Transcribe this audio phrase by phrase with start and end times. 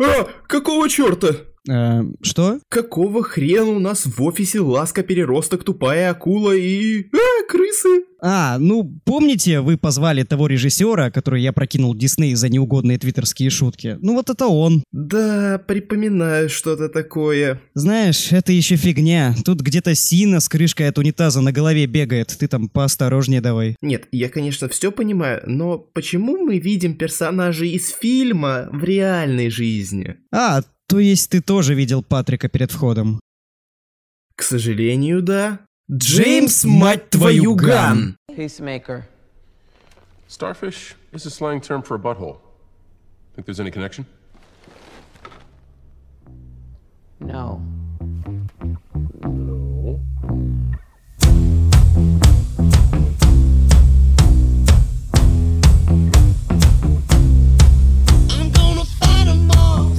[0.00, 1.36] А, какого черта?
[1.68, 2.60] Э, что?
[2.68, 7.06] Какого хрена у нас в офисе ласка переросток, тупая акула и...
[7.12, 7.16] А,
[7.48, 8.04] крысы?
[8.20, 13.96] А, ну, помните, вы позвали того режиссера, который я прокинул Дисней за неугодные твиттерские шутки?
[14.00, 14.84] Ну вот это он.
[14.92, 17.60] Да, припоминаю что-то такое.
[17.74, 19.34] Знаешь, это еще фигня.
[19.44, 22.36] Тут где-то Сина с крышкой от унитаза на голове бегает.
[22.38, 23.76] Ты там поосторожнее давай.
[23.80, 30.16] Нет, я, конечно, все понимаю, но почему мы видим персонажей из фильма в реальной жизни?
[30.32, 33.20] А, то есть ты тоже видел Патрика перед входом?
[34.34, 35.60] К сожалению, да.
[35.91, 38.17] Джеймс, мать твою, Ган!
[38.35, 39.03] Peacemaker.
[40.27, 42.37] Starfish is a slang term for a butthole.
[43.35, 44.05] Think there's any connection?
[47.19, 47.61] No.
[58.35, 59.91] I'm gonna fight 'em all.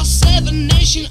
[0.00, 1.06] A seven nation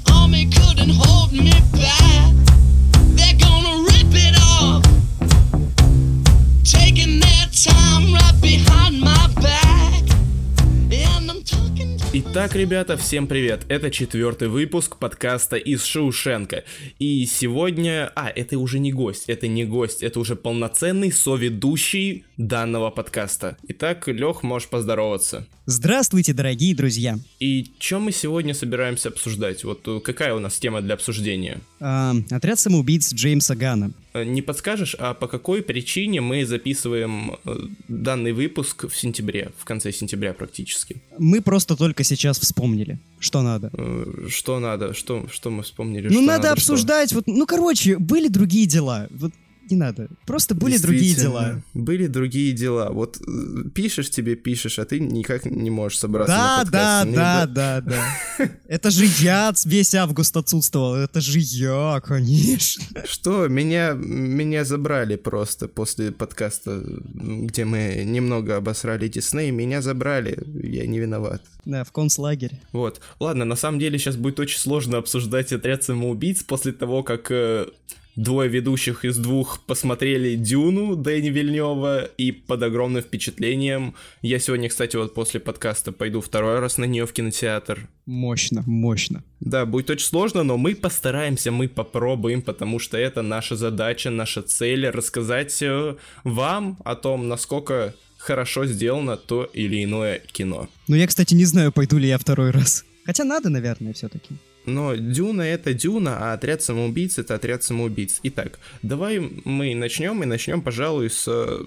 [12.19, 13.63] Итак, ребята, всем привет.
[13.69, 16.63] Это четвертый выпуск подкаста из Шоушенка.
[16.97, 18.11] И сегодня...
[18.15, 23.55] А, это уже не гость, это не гость, это уже полноценный соведущий данного подкаста.
[23.67, 25.45] Итак, Лех, можешь поздороваться.
[25.67, 27.19] Здравствуйте, дорогие друзья.
[27.39, 29.63] И чем мы сегодня собираемся обсуждать?
[29.63, 31.61] Вот э, какая у нас тема для обсуждения?
[31.79, 33.91] А, отряд самоубийц Джеймса Гана.
[34.17, 37.55] Э, Не подскажешь, а по какой причине мы записываем э,
[37.87, 41.01] данный выпуск в сентябре, в конце сентября практически?
[41.19, 43.69] Мы просто только сейчас вспомнили, что надо.
[43.73, 44.93] Э, Что надо?
[44.93, 46.07] Что, что мы вспомнили?
[46.07, 46.53] Ну, что надо что?
[46.53, 49.07] обсуждать, вот, ну, короче, были другие дела.
[49.11, 49.31] Вот
[49.71, 50.07] не надо.
[50.25, 51.63] Просто были другие дела.
[51.73, 52.89] Были другие дела.
[52.91, 57.05] Вот э, пишешь тебе, пишешь, а ты никак не можешь собраться Да, на да, подкаст.
[57.07, 58.49] Мне да, бы- да, да.
[58.67, 60.95] Это же я весь август отсутствовал.
[60.95, 62.83] Это же я, конечно.
[63.05, 70.85] Что, меня, меня забрали просто после подкаста, где мы немного обосрали Дисней, меня забрали, я
[70.85, 71.41] не виноват.
[71.65, 72.59] Да, в концлагерь.
[72.71, 73.01] Вот.
[73.19, 77.67] Ладно, на самом деле сейчас будет очень сложно обсуждать отряд самоубийц после того, как э,
[78.17, 83.93] двое ведущих из двух посмотрели Дюну Дэни Вильнева и под огромным впечатлением.
[84.21, 87.87] Я сегодня, кстати, вот после подкаста пойду второй раз на нее в кинотеатр.
[88.05, 89.23] Мощно, мощно.
[89.39, 94.41] Да, будет очень сложно, но мы постараемся, мы попробуем, потому что это наша задача, наша
[94.41, 100.67] цель рассказать э, вам о том, насколько хорошо сделано то или иное кино.
[100.87, 102.83] Ну, я, кстати, не знаю, пойду ли я второй раз.
[103.05, 104.35] Хотя надо, наверное, все-таки.
[104.67, 108.19] Но Дюна это Дюна, а отряд самоубийц это отряд самоубийц.
[108.23, 111.63] Итак, давай мы начнем и начнем, пожалуй, с э,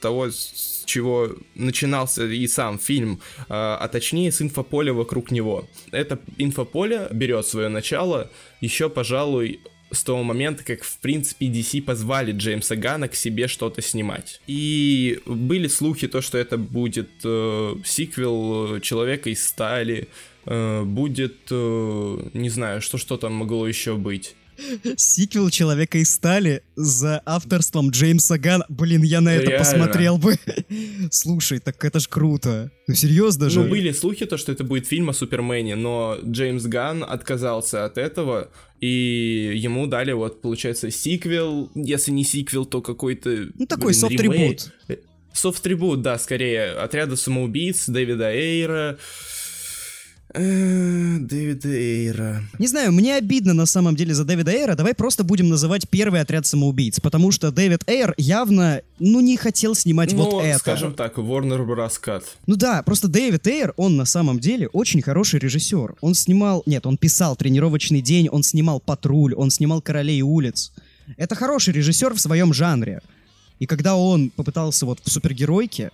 [0.00, 5.68] того, с чего начинался и сам фильм, э, а точнее с инфополя вокруг него.
[5.92, 8.28] Это инфополе берет свое начало
[8.60, 9.60] еще, пожалуй,
[9.92, 14.40] с того момента, как, в принципе, DC позвали Джеймса Гана к себе что-то снимать.
[14.46, 20.08] И были слухи, то, что это будет э, сиквел э, Человека из стали,
[20.44, 24.34] будет, э, не знаю, что что там могло еще быть.
[24.96, 28.64] Сиквел Человека из стали за авторством Джеймса Гана.
[28.68, 29.58] Блин, я на это Реально.
[29.58, 30.36] посмотрел бы.
[31.10, 32.70] Слушай, так это ж круто.
[32.86, 33.60] Ну, серьезно же?
[33.60, 37.98] Ну, были слухи, то, что это будет фильм о Супермене, но Джеймс Ган отказался от
[37.98, 43.48] этого, и ему дали, вот, получается, сиквел, если не сиквел, то какой-то...
[43.54, 44.72] Ну, такой софт-трибут.
[45.32, 48.98] Софт-трибут, да, скорее, отряда самоубийц Дэвида Эйра.
[50.34, 52.42] Э, Дэвида Эйра.
[52.58, 54.74] Не знаю, мне обидно на самом деле за Дэвида Эйра.
[54.74, 59.74] Давай просто будем называть первый отряд самоубийц, потому что Дэвид Эйр явно, ну, не хотел
[59.74, 60.58] снимать Ну, вот это.
[60.58, 62.22] скажем так, Warner Bros.
[62.46, 65.96] Ну да, просто Дэвид Эйр, он на самом деле очень хороший режиссер.
[66.00, 70.72] Он снимал, нет, он писал «Тренировочный день», он снимал «Патруль», он снимал «Королей улиц».
[71.18, 73.00] Это хороший режиссер в своем жанре.
[73.58, 75.90] И когда он попытался вот в супергеройке,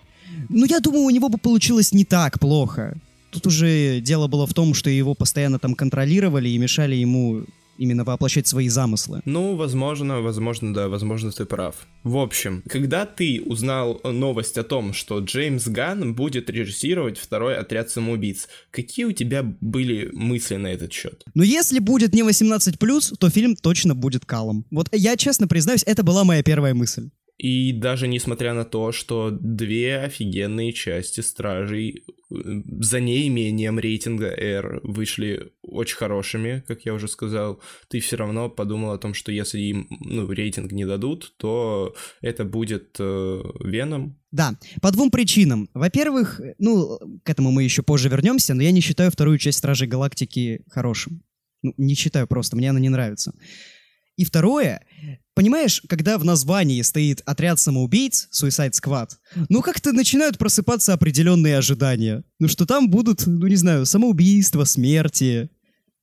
[0.49, 2.97] ну я думаю, у него бы получилось не так плохо.
[3.31, 7.45] Тут уже дело было в том, что его постоянно там контролировали и мешали ему
[7.79, 9.23] именно воплощать свои замыслы.
[9.25, 11.87] Ну, возможно, возможно, да, возможно, ты прав.
[12.03, 17.91] В общем, когда ты узнал новость о том, что Джеймс Ганн будет режиссировать второй отряд
[17.91, 21.23] самоубийц, какие у тебя были мысли на этот счет?
[21.35, 24.67] Но если будет не 18+, то фильм точно будет калом.
[24.71, 27.11] Вот я честно признаюсь, это была моя первая мысль.
[27.39, 32.35] И даже несмотря на то, что две офигенные части Стражей э,
[32.81, 38.91] за неимением рейтинга R вышли очень хорошими, как я уже сказал, ты все равно подумал
[38.91, 44.19] о том, что если им ну, рейтинг не дадут, то это будет э, Веном.
[44.33, 45.71] Да, по двум причинам.
[45.75, 49.87] Во-первых, ну, к этому мы еще позже вернемся, но я не считаю вторую часть Стражей
[49.87, 51.23] Галактики хорошим.
[51.63, 53.33] Ну, не считаю просто, мне она не нравится.
[54.19, 54.83] И второе,
[55.35, 59.11] понимаешь, когда в названии стоит отряд самоубийц, Suicide Squad,
[59.49, 62.25] ну как-то начинают просыпаться определенные ожидания.
[62.41, 65.51] Ну что там будут, ну не знаю, самоубийства, смерти.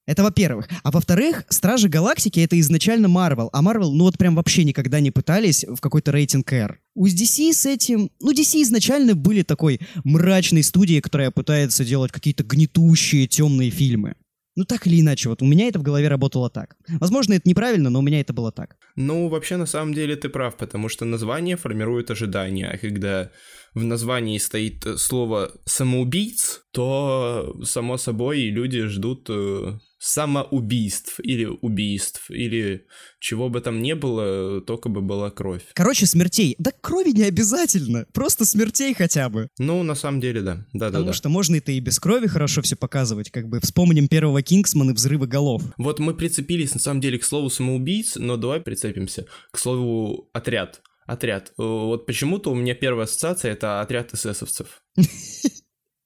[0.07, 0.69] Это во-первых.
[0.83, 5.11] А во-вторых, Стражи Галактики это изначально Марвел, а Марвел, ну вот прям вообще никогда не
[5.11, 6.79] пытались в какой-то рейтинг R.
[6.93, 8.11] У DC с этим...
[8.21, 14.15] Ну, DC изначально были такой мрачной студией, которая пытается делать какие-то гнетущие, темные фильмы.
[14.55, 16.77] Ну, так или иначе, вот у меня это в голове работало так.
[16.99, 18.77] Возможно, это неправильно, но у меня это было так.
[18.95, 23.31] Ну, вообще, на самом деле, ты прав, потому что название формирует ожидания, а когда
[23.75, 32.85] в названии стоит слово «самоубийц», то, само собой, люди ждут э, самоубийств или убийств, или
[33.19, 35.63] чего бы там ни было, только бы была кровь.
[35.73, 36.55] Короче, смертей.
[36.57, 39.49] Да крови не обязательно, просто смертей хотя бы.
[39.57, 40.65] Ну, на самом деле, да.
[40.73, 41.13] Да, Потому да, да.
[41.13, 44.93] что можно это и без крови хорошо все показывать, как бы вспомним первого Кингсмана и
[44.93, 45.63] взрывы голов.
[45.77, 50.81] Вот мы прицепились, на самом деле, к слову самоубийц, но давай прицепимся к слову отряд.
[51.05, 51.49] Отряд.
[51.57, 54.81] Э, Вот почему-то у меня первая ассоциация это отряд эсэсовцев.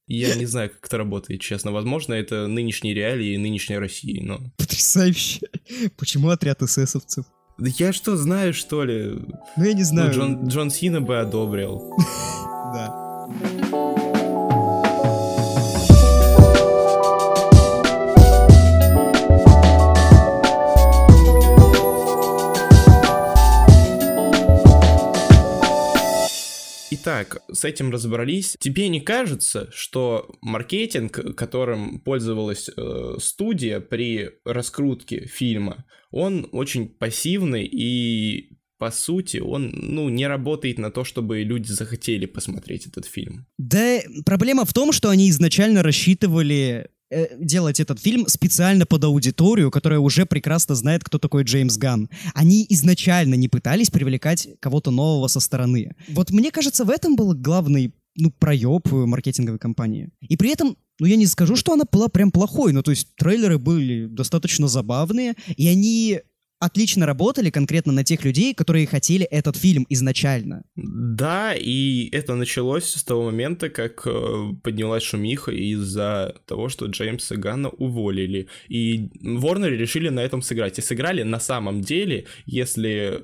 [0.08, 1.72] Я не знаю, как это работает, честно.
[1.72, 4.40] Возможно, это нынешние реалии нынешней России, но...
[4.58, 5.42] Потрясающе.
[5.98, 7.26] Почему отряд эсэсовцев?
[7.60, 9.20] Да я что, знаю, что ли?
[9.58, 10.14] Ну, я не Ну, знаю.
[10.14, 11.94] Джон, Джон Сина бы одобрил.
[27.10, 28.56] Итак, с этим разобрались.
[28.60, 37.66] Тебе не кажется, что маркетинг, которым пользовалась э, студия при раскрутке фильма, он очень пассивный
[37.66, 43.48] и по сути, он, ну, не работает на то, чтобы люди захотели посмотреть этот фильм.
[43.58, 46.92] Да, проблема в том, что они изначально рассчитывали
[47.38, 52.10] делать этот фильм специально под аудиторию, которая уже прекрасно знает, кто такой Джеймс Ганн.
[52.34, 55.96] Они изначально не пытались привлекать кого-то нового со стороны.
[56.10, 60.10] Вот мне кажется, в этом был главный ну, проеб э, маркетинговой компании.
[60.22, 63.16] И при этом, ну, я не скажу, что она была прям плохой, ну, то есть
[63.16, 66.22] трейлеры были достаточно забавные, и они
[66.60, 70.64] отлично работали конкретно на тех людей, которые хотели этот фильм изначально.
[70.76, 77.36] Да, и это началось с того момента, как э, поднялась шумиха из-за того, что Джеймса
[77.36, 78.48] Ганна уволили.
[78.68, 80.80] И Ворнеры решили на этом сыграть.
[80.80, 83.24] И сыграли на самом деле, если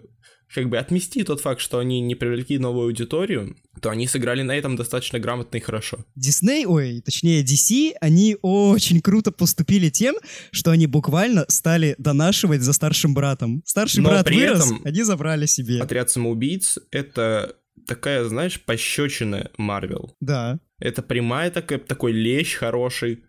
[0.53, 4.55] как бы отмести тот факт, что они не привлекли новую аудиторию, то они сыграли на
[4.55, 6.05] этом достаточно грамотно и хорошо.
[6.15, 10.15] Дисней, ой, точнее DC, они очень круто поступили тем,
[10.51, 13.63] что они буквально стали донашивать за старшим братом.
[13.65, 15.81] Старший Но брат при вырос, этом они забрали себе.
[15.81, 17.55] Отряд самоубийц— это
[17.85, 20.15] такая, знаешь, пощечина Марвел.
[20.19, 20.59] Да.
[20.79, 23.23] Это прямая такая, такой лещ хороший,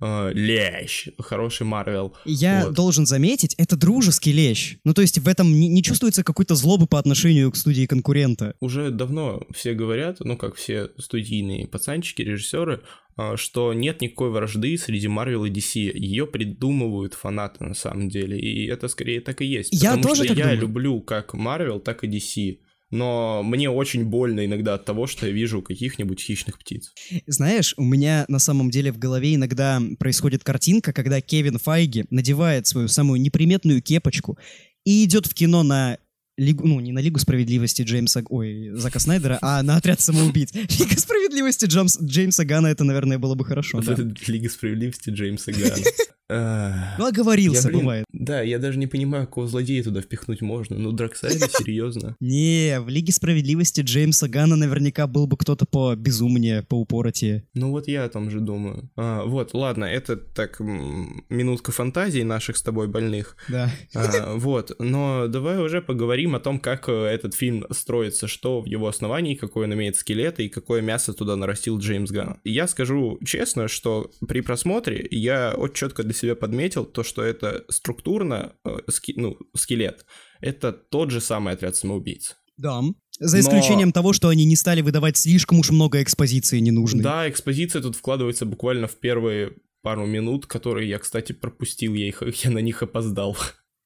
[0.00, 2.16] э, лещ, хороший Марвел.
[2.24, 2.74] Я Вот.
[2.74, 4.76] должен заметить, это дружеский лещ.
[4.84, 8.54] Ну, то есть в этом не, не чувствуется какой-то злобы по отношению к студии конкурента.
[8.60, 12.82] Уже давно все говорят, ну как все студийные пацанчики, режиссеры,
[13.16, 15.90] а, что нет никакой вражды среди Marvel и DC.
[15.98, 18.38] Ее придумывают фанаты на самом деле.
[18.38, 19.72] И это скорее так и есть.
[19.72, 20.60] Я Потому тоже что я думаю.
[20.60, 22.58] люблю как Marvel, так и DC.
[22.90, 26.92] Но мне очень больно иногда от того, что я вижу каких-нибудь хищных птиц.
[27.26, 32.66] Знаешь, у меня на самом деле в голове иногда происходит картинка, когда Кевин Файги надевает
[32.66, 34.38] свою самую неприметную кепочку
[34.84, 35.98] и идет в кино на
[36.38, 40.54] Лигу, ну, не на Лигу справедливости Джеймса, ой, Зака Снайдера, а на отряд самоубийц.
[40.54, 43.96] Лига справедливости Джамс- Джеймса Гана, это, наверное, было бы хорошо, да.
[44.28, 45.84] Лига справедливости Джеймса Ганна.
[46.28, 48.04] Ну, оговорился, Я, блин, бывает.
[48.12, 50.76] Да, я даже не понимаю, какого злодея туда впихнуть можно.
[50.76, 52.16] Ну, Драксайда, серьезно.
[52.20, 57.44] Не, в Лиге справедливости Джеймса Гана наверняка был бы кто-то по безумнее, по упоротее.
[57.54, 58.90] Ну вот я о том же думаю.
[58.96, 63.36] А, вот, ладно, это так минутка фантазий наших с тобой больных.
[63.48, 63.70] Да.
[63.94, 68.66] А, вот, но давай уже поговорим о том, как э, этот фильм строится, что в
[68.66, 72.38] его основании, какой он имеет скелет и какое мясо туда нарастил Джеймс Ганн.
[72.44, 77.64] Я скажу честно, что при просмотре я очень четко для себя подметил то, что это
[77.68, 80.04] структурно, э, ски- ну, скелет,
[80.40, 82.36] это тот же самый отряд самоубийц.
[82.56, 82.82] Да.
[83.20, 87.02] За Но- исключением того, что они не стали выдавать слишком уж много экспозиции ненужной.
[87.02, 92.22] Да, экспозиция тут вкладывается буквально в первые пару минут, которые я, кстати, пропустил, я, их,
[92.44, 93.36] я на них опоздал.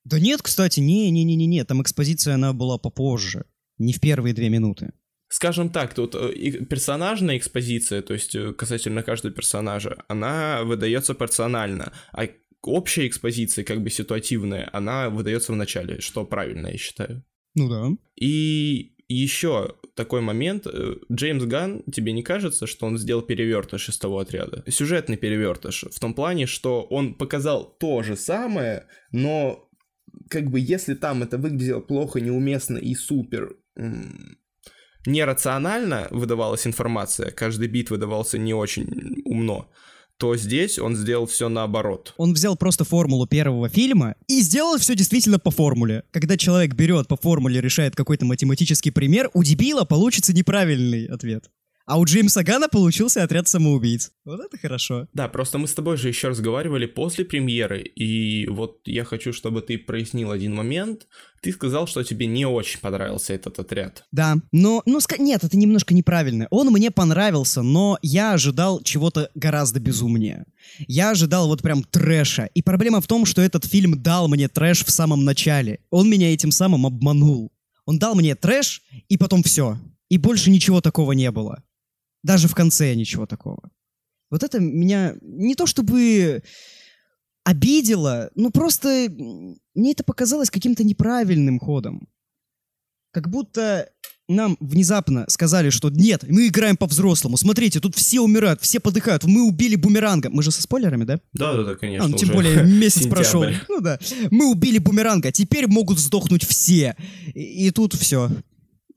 [0.05, 3.45] Да нет, кстати, не-не-не-не, там экспозиция, она была попозже.
[3.79, 4.93] Не в первые две минуты.
[5.33, 11.95] Скажем так, тут э, персонажная экспозиция, то есть э, касательно каждого персонажа, она выдается персонально,
[12.13, 12.29] а
[12.63, 17.25] общая экспозиция, как бы ситуативная, она выдается в начале, что правильно, я считаю.
[17.55, 17.89] Ну да.
[18.15, 20.67] И еще такой момент.
[20.67, 24.63] э, Джеймс Ган, тебе не кажется, что он сделал перевертыш из того отряда?
[24.69, 25.85] Сюжетный перевертыш.
[25.91, 29.67] В том плане, что он показал то же самое, но
[30.29, 33.57] как бы если там это выглядело плохо, неуместно и супер
[35.07, 39.71] нерационально выдавалась информация, каждый бит выдавался не очень умно,
[40.17, 42.15] то здесь он сделал все наоборот.
[42.17, 46.05] Он взял просто формулу первого фильма и сделал все действительно по формуле.
[46.11, 51.51] Когда человек берет по формуле, решает какой-то математический пример, у дебила получится неправильный ответ.
[51.87, 54.13] А у Джеймса Гана получился отряд самоубийц.
[54.25, 55.09] Вот это хорошо.
[55.13, 59.63] Да, просто мы с тобой же еще разговаривали после премьеры, и вот я хочу, чтобы
[59.63, 61.07] ты прояснил один момент.
[61.41, 64.05] Ты сказал, что тебе не очень понравился этот отряд.
[64.13, 66.47] Да, но, ну, нет, это немножко неправильно.
[66.51, 70.47] Он мне понравился, но я ожидал чего-то гораздо безумнее.
[70.87, 72.49] Я ожидал вот прям трэша.
[72.55, 75.81] И проблема в том, что этот фильм дал мне трэш в самом начале.
[75.91, 77.51] Он меня этим самым обманул.
[77.87, 79.79] Он дал мне трэш, и потом все.
[80.09, 81.65] И больше ничего такого не было.
[82.23, 83.71] Даже в конце ничего такого.
[84.31, 86.43] Вот это меня не то чтобы
[87.45, 89.09] обидело, ну просто
[89.75, 92.09] мне это показалось каким-то неправильным ходом.
[93.11, 93.91] Как будто
[94.29, 97.37] нам внезапно сказали, что нет, мы играем по-взрослому.
[97.37, 99.25] Смотрите, тут все умирают, все подыхают.
[99.25, 100.31] Мы убили бумеранга.
[100.31, 101.21] Мы же со спойлерами, да?
[101.33, 102.07] Да, да, да, конечно.
[102.07, 103.45] А, ну, тем уже более месяц прошел.
[103.69, 103.99] Ну да.
[104.31, 106.97] Мы убили бумеранга, теперь могут сдохнуть все.
[107.35, 108.31] И, и тут все.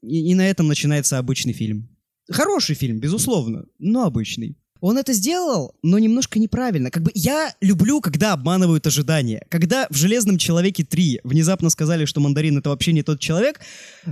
[0.02, 1.90] И, и на этом начинается обычный фильм.
[2.30, 4.58] Хороший фильм, безусловно, но обычный.
[4.82, 6.92] Он это сделал, но немножко неправильно.
[6.92, 9.46] Как бы я люблю, когда обманывают ожидания.
[9.50, 13.62] Когда в «Железном человеке 3» внезапно сказали, что мандарин— это вообще не тот человек,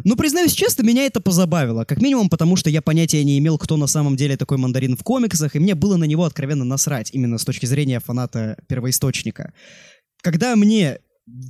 [0.03, 1.83] ну, признаюсь честно, меня это позабавило.
[1.83, 5.03] Как минимум потому, что я понятия не имел, кто на самом деле такой мандарин в
[5.03, 9.53] комиксах, и мне было на него откровенно насрать, именно с точки зрения фаната первоисточника.
[10.21, 10.99] Когда мне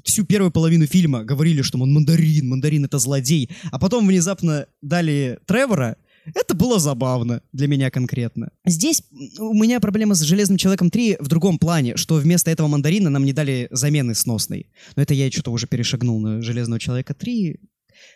[0.04, 5.40] всю первую половину фильма говорили, что он мандарин, мандарин это злодей, а потом внезапно дали
[5.46, 5.98] Тревора,
[6.34, 8.52] это было забавно для меня конкретно.
[8.66, 9.04] Здесь
[9.40, 13.26] у меня проблема с Железным Человеком 3 в другом плане, что вместо этого мандарина нам
[13.26, 14.70] не дали замены сносной.
[14.96, 17.60] Но это я что-то уже перешагнул на Железного Человека 3.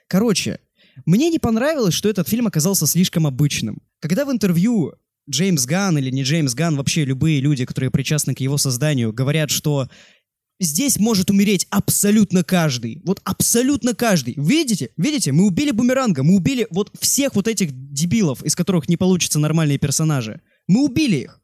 [0.08, 0.60] Короче,
[1.06, 3.82] мне не понравилось, что этот фильм оказался слишком обычным.
[4.00, 4.94] Когда в интервью
[5.30, 9.50] Джеймс Ган или не Джеймс Ган, вообще любые люди, которые причастны к его созданию, говорят,
[9.52, 9.90] что
[10.60, 13.02] здесь может умереть абсолютно каждый.
[13.06, 14.34] Вот абсолютно каждый.
[14.38, 14.90] Видите?
[14.98, 15.32] Видите?
[15.32, 19.78] Мы убили Бумеранга, мы убили вот всех вот этих дебилов, из которых не получатся нормальные
[19.78, 20.42] персонажи.
[20.68, 21.42] Мы убили их.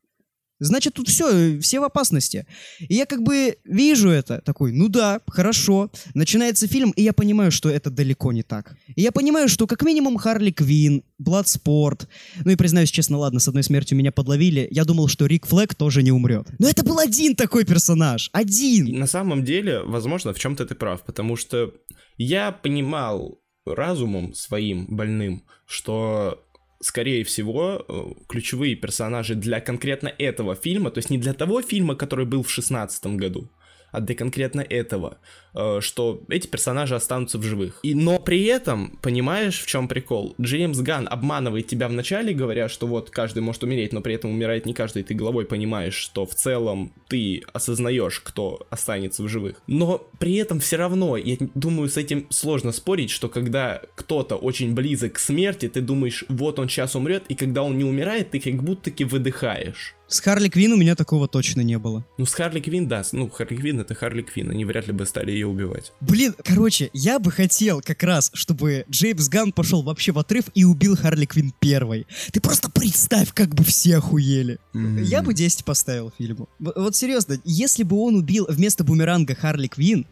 [0.64, 2.46] Значит, тут все, все в опасности.
[2.80, 5.92] И я как бы вижу это, такой, ну да, хорошо.
[6.14, 8.76] Начинается фильм, и я понимаю, что это далеко не так.
[8.96, 12.08] И я понимаю, что как минимум Харли Квин, Бладспорт,
[12.44, 15.76] ну и признаюсь честно, ладно, с одной смертью меня подловили, я думал, что Рик Флэг
[15.76, 16.48] тоже не умрет.
[16.60, 19.00] Но это был один такой персонаж, один.
[19.00, 21.74] на самом деле, возможно, в чем-то ты прав, потому что
[22.18, 26.43] я понимал разумом своим больным, что
[26.84, 31.96] скорее всего, э, ключевые персонажи для конкретно этого фильма, то есть не для того фильма,
[31.96, 33.50] который был в шестнадцатом году,
[33.92, 35.18] а для конкретно этого,
[35.54, 37.80] что эти персонажи останутся в живых.
[37.84, 40.36] И, но при этом, понимаешь, в чем прикол?
[40.42, 44.66] Джеймс Ган обманывает тебя вначале, говоря, что вот каждый может умереть, но при этом умирает
[44.66, 49.62] не каждый, и ты головой понимаешь, что в целом ты осознаешь, кто останется в живых.
[49.68, 54.74] Но при этом все равно, я думаю, с этим сложно спорить, что когда кто-то очень
[54.74, 58.40] близок к смерти, ты думаешь, вот он сейчас умрет, и когда он не умирает, ты
[58.40, 59.96] как будто-таки выдыхаешь.
[60.08, 62.06] С Харли Квин у меня такого точно не было.
[62.18, 65.06] Ну, с Харли Квин, да, ну, Харли Квин это Харли Квин, они вряд ли бы
[65.06, 65.92] стали ее убивать.
[66.02, 70.64] Блин, короче, я бы хотел как раз, чтобы Джеймс Ган пошел вообще в отрыв и
[70.64, 72.06] убил Харли Квин первой.
[72.32, 74.60] Ты просто представь, как бы все охуели.
[74.74, 76.50] Я бы 10 поставил фильму.
[76.60, 80.06] Вот серьезно, если бы он убил вместо бумеранга Харли Квин,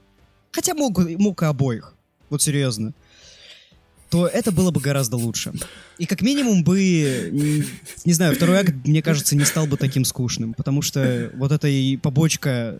[0.51, 1.93] хотя мог, мог и обоих,
[2.29, 2.93] вот серьезно,
[4.11, 5.53] то это было бы гораздо лучше.
[5.97, 7.65] И как минимум бы, м,
[8.03, 11.69] не знаю, второй акт, мне кажется, не стал бы таким скучным, потому что вот эта
[11.69, 12.77] и побочка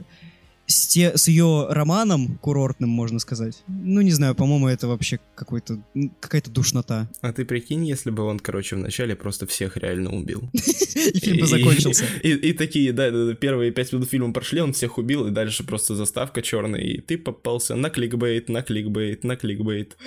[0.72, 3.64] с, те- с ее романом курортным, можно сказать.
[3.68, 5.84] Ну, не знаю, по-моему, это вообще какой-то,
[6.20, 7.10] какая-то душнота.
[7.22, 10.50] А ты прикинь, если бы он, короче, вначале просто всех реально убил.
[10.54, 12.06] И фильм бы закончился.
[12.24, 16.42] И, такие, да, первые пять минут фильма прошли, он всех убил, и дальше просто заставка
[16.42, 19.98] черная, и ты попался на кликбейт, на кликбейт, на кликбейт.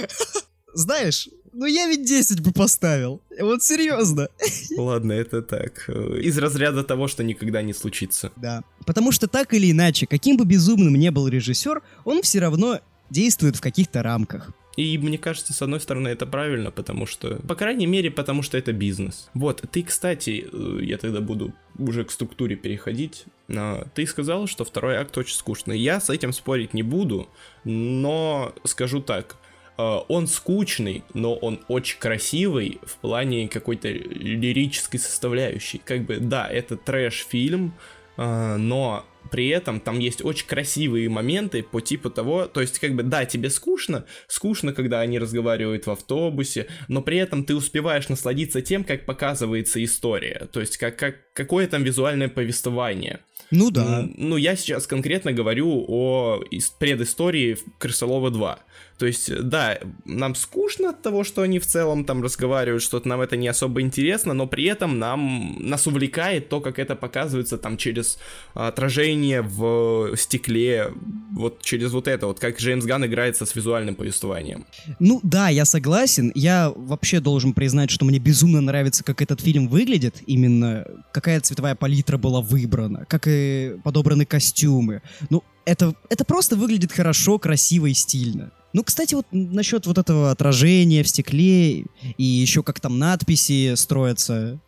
[0.73, 3.21] Знаешь, ну я ведь 10 бы поставил.
[3.41, 4.29] Вот серьезно.
[4.77, 5.89] Ладно, это так.
[5.89, 8.33] Из разряда того, что никогда не случится.
[8.37, 8.63] Да.
[8.87, 12.81] Потому что так или иначе, каким бы безумным ни был режиссер, он все равно
[13.11, 14.53] действует в каких-то рамках.
[14.77, 18.59] И мне кажется, с одной стороны, это правильно, потому что, по крайней мере, потому что
[18.59, 19.31] это бизнес.
[19.33, 23.25] Вот, ты, кстати, э, я тогда буду уже к структуре переходить.
[23.49, 25.79] А, Ты сказал, что второй акт очень скучный.
[25.79, 27.29] Я с этим спорить не буду,
[27.63, 29.37] но скажу так.
[29.77, 35.81] Э, Он скучный, но он очень красивый в плане какой-то лирической составляющей.
[35.85, 37.75] Как бы, да, это трэш-фильм,
[38.17, 42.95] э, но при этом там есть очень красивые моменты по типу того, то есть как
[42.95, 48.09] бы да, тебе скучно, скучно, когда они разговаривают в автобусе, но при этом ты успеваешь
[48.09, 53.21] насладиться тем, как показывается история, то есть как, как какое там визуальное повествование.
[53.51, 54.01] Ну да.
[54.01, 56.43] М, Ну, я сейчас конкретно говорю о
[56.79, 58.59] предыстории Крысолова 2.
[58.99, 63.21] То есть, да, нам скучно от того, что они в целом там разговаривают, что-то нам
[63.21, 67.77] это не особо интересно, но при этом нам, нас увлекает то, как это показывается там
[67.77, 68.19] через
[68.55, 70.93] отражение в стекле,
[71.33, 74.67] вот через вот это, вот как Джеймс Ган играется с визуальным повествованием.
[74.99, 76.33] Ну да, я согласен.
[76.35, 80.23] Я вообще должен признать, что мне безумно нравится, как этот фильм выглядит.
[80.27, 85.03] Именно какая цветовая палитра была выбрана, как и подобраны костюмы.
[85.31, 88.51] Ну, это, это просто выглядит хорошо, красиво и стильно.
[88.73, 91.87] Ну, кстати, вот насчет вот этого отражения в стекле
[92.19, 94.61] и еще как там надписи строятся.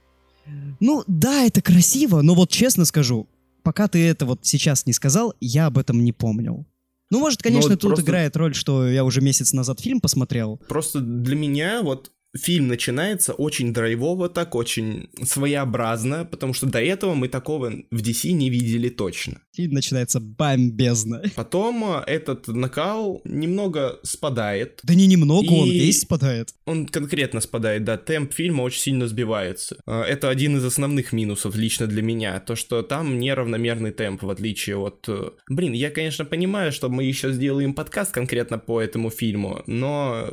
[0.79, 3.27] Ну, да, это красиво, но вот честно скажу,
[3.67, 6.67] пока ты это вот сейчас не сказал, я об этом не помнил.
[7.11, 10.61] Ну, может, конечно, вот тут просто- играет роль, что я уже месяц назад фильм посмотрел.
[10.69, 17.15] Просто для меня вот фильм начинается очень драйвово, так очень своеобразно, потому что до этого
[17.15, 19.41] мы такого в DC не видели точно.
[19.55, 21.23] Фильм начинается бомбезно.
[21.37, 24.81] Потом э, этот накал немного спадает.
[24.83, 26.51] Да не немного, он И- весь спадает.
[26.67, 29.77] Он конкретно спадает, да, темп фильма очень сильно сбивается.
[29.87, 34.31] Э, Это один из основных минусов лично для меня, то, что там неравномерный темп, в
[34.31, 35.05] отличие от...
[35.09, 40.29] э, Блин, я, конечно, понимаю, что мы еще сделаем подкаст конкретно по этому фильму, но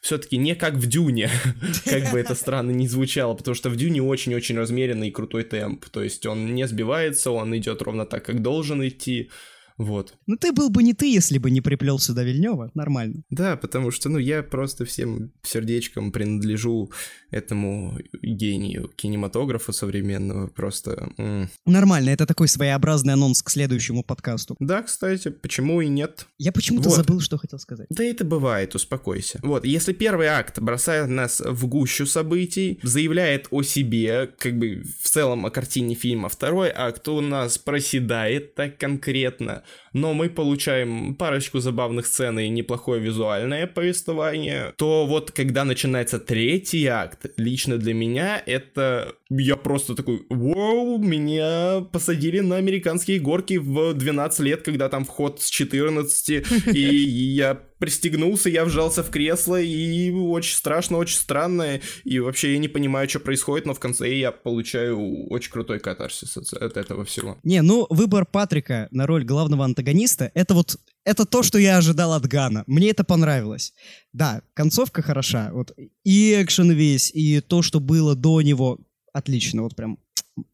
[0.00, 1.30] все-таки не как в Дюне,
[1.84, 5.84] как бы это странно не звучало, потому что в Дюне очень-очень размеренный и крутой темп,
[5.86, 9.30] то есть он не сбивается, он идет ровно так, как должен идти,
[9.76, 10.14] вот.
[10.26, 12.70] Ну ты был бы не ты, если бы не приплел сюда Вильнева.
[12.74, 13.22] Нормально.
[13.30, 16.92] Да, потому что, ну, я просто всем сердечком принадлежу
[17.34, 21.08] этому гению кинематографа современного, просто...
[21.18, 21.48] м.
[21.66, 24.56] Нормально, это такой своеобразный анонс к следующему подкасту.
[24.60, 26.26] Да, кстати, почему и нет?
[26.38, 26.96] Я почему-то Вот.
[26.96, 27.86] забыл, что хотел сказать.
[27.90, 29.40] Да это бывает, успокойся.
[29.42, 35.08] Вот, если первый акт бросает нас в гущу событий, заявляет о себе, как бы в
[35.08, 41.60] целом о картине фильма, второй акт у нас проседает так конкретно, но мы получаем парочку
[41.60, 48.42] забавных сцен и неплохое визуальное повествование, то вот когда начинается третий акт, лично для меня
[48.44, 49.14] это...
[49.30, 55.40] Я просто такой, вау, меня посадили на американские горки в 12 лет, когда там вход
[55.40, 62.18] с 14, и я пристегнулся, я вжался в кресло, и очень страшно, очень странно, и
[62.18, 66.50] вообще я не понимаю, что происходит, но в конце я получаю очень крутой катарсис от,
[66.54, 67.36] от этого всего.
[67.42, 72.14] Не, ну выбор Патрика на роль главного антагониста, это вот это то, что я ожидал
[72.14, 72.64] от Гана.
[72.66, 73.74] Мне это понравилось.
[74.14, 75.50] Да, концовка хороша.
[75.52, 78.78] Вот и экшен весь, и то, что было до него,
[79.12, 79.60] отлично.
[79.60, 79.98] Вот прям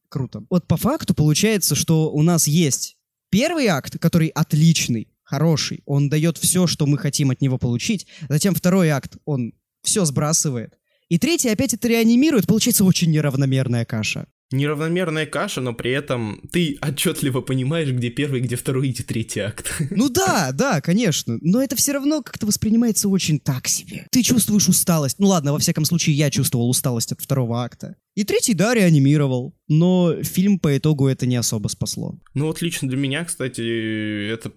[0.09, 0.43] круто.
[0.51, 2.97] Вот по факту получается, что у нас есть
[3.31, 5.83] первый акт, который отличный, хороший.
[5.87, 8.07] Он дает все, что мы хотим от него получить.
[8.29, 10.75] Затем второй акт, он все сбрасывает.
[11.09, 12.47] И третий опять это реанимирует.
[12.47, 14.27] Получается очень неравномерная каша.
[14.53, 19.73] Неравномерная каша, но при этом ты отчетливо понимаешь, где первый, где второй где третий акт.
[19.91, 21.39] Ну да, да, конечно.
[21.41, 24.07] Но это все равно как-то воспринимается очень так себе.
[24.11, 25.21] Ты чувствуешь усталость.
[25.21, 27.95] Ну ладно, во всяком случае, я чувствовал усталость от второго акта.
[28.17, 29.55] И третий, да, реанимировал.
[29.69, 32.19] Но фильм по итогу это не особо спасло.
[32.35, 34.53] Ну вот лично для меня, кстати, это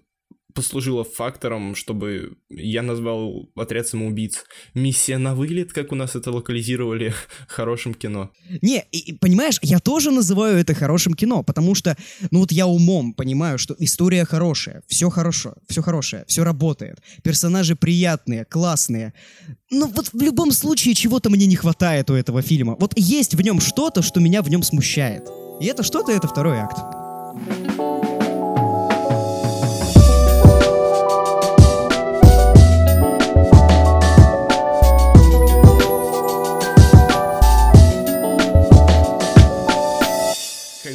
[0.53, 7.13] послужило фактором, чтобы я назвал «Отряд самоубийц» «Миссия на вылет», как у нас это локализировали
[7.47, 8.29] хорошим кино.
[8.61, 11.97] Не, и- понимаешь, я тоже называю это хорошим кино, потому что,
[12.31, 17.75] ну вот я умом понимаю, что история хорошая, все хорошо, все хорошее, все работает, персонажи
[17.75, 19.13] приятные, классные.
[19.71, 22.75] Но вот в любом случае чего-то мне не хватает у этого фильма.
[22.79, 25.23] Вот есть в нем что-то, что меня в нем смущает.
[25.61, 27.02] И это что-то, это второй акт.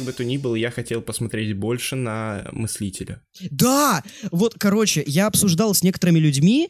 [0.09, 3.21] Бы то ни было, я хотел посмотреть больше на «Мыслителя».
[3.51, 4.03] Да!
[4.31, 6.69] Вот, короче, я обсуждал с некоторыми людьми.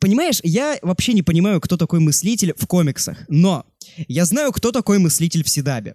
[0.00, 3.64] Понимаешь, я вообще не понимаю, кто такой мыслитель в комиксах, но
[4.08, 5.94] я знаю, кто такой мыслитель в Седабе.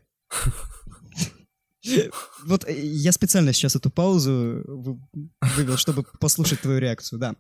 [2.46, 5.00] Вот э, я специально сейчас эту паузу вы-
[5.58, 7.36] вывел, чтобы послушать твою реакцию, да.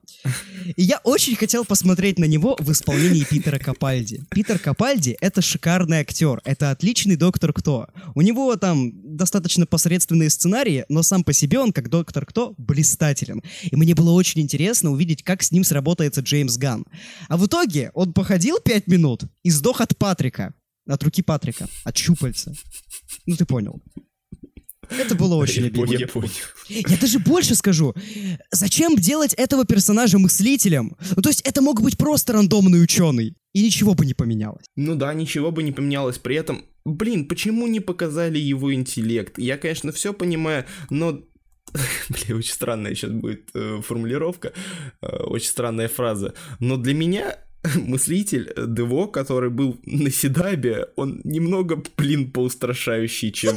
[0.75, 4.25] И я очень хотел посмотреть на него в исполнении Питера Капальди.
[4.31, 7.87] Питер Капальди— это шикарный актер, это отличный доктор Кто.
[8.15, 13.41] У него там достаточно посредственные сценарии, но сам по себе он, как доктор Кто, блистателен.
[13.63, 16.85] И мне было очень интересно увидеть, как с ним сработается Джеймс Ганн.
[17.27, 20.53] А в итоге он походил пять минут и сдох от Патрика.
[20.87, 22.53] От руки Патрика, от щупальца.
[23.25, 23.81] Ну, ты понял.
[24.89, 25.93] Это было очень обидно.
[25.93, 26.31] я понял.
[26.67, 27.93] Я даже больше скажу.
[28.51, 30.97] Зачем делать этого персонажа мыслителем?
[31.15, 33.35] Ну, то есть это мог быть просто рандомный ученый.
[33.53, 34.65] И ничего бы не поменялось.
[34.75, 36.17] Ну да, ничего бы не поменялось.
[36.17, 39.37] При этом, блин, почему не показали его интеллект?
[39.37, 41.21] Я, конечно, все понимаю, но...
[42.09, 44.51] Блин, очень странная сейчас будет э, формулировка,
[45.01, 46.33] э, очень странная фраза.
[46.59, 47.37] Но для меня
[47.75, 53.55] мыслитель э, Дево, который был на Седабе, он немного, блин, поустрашающий, чем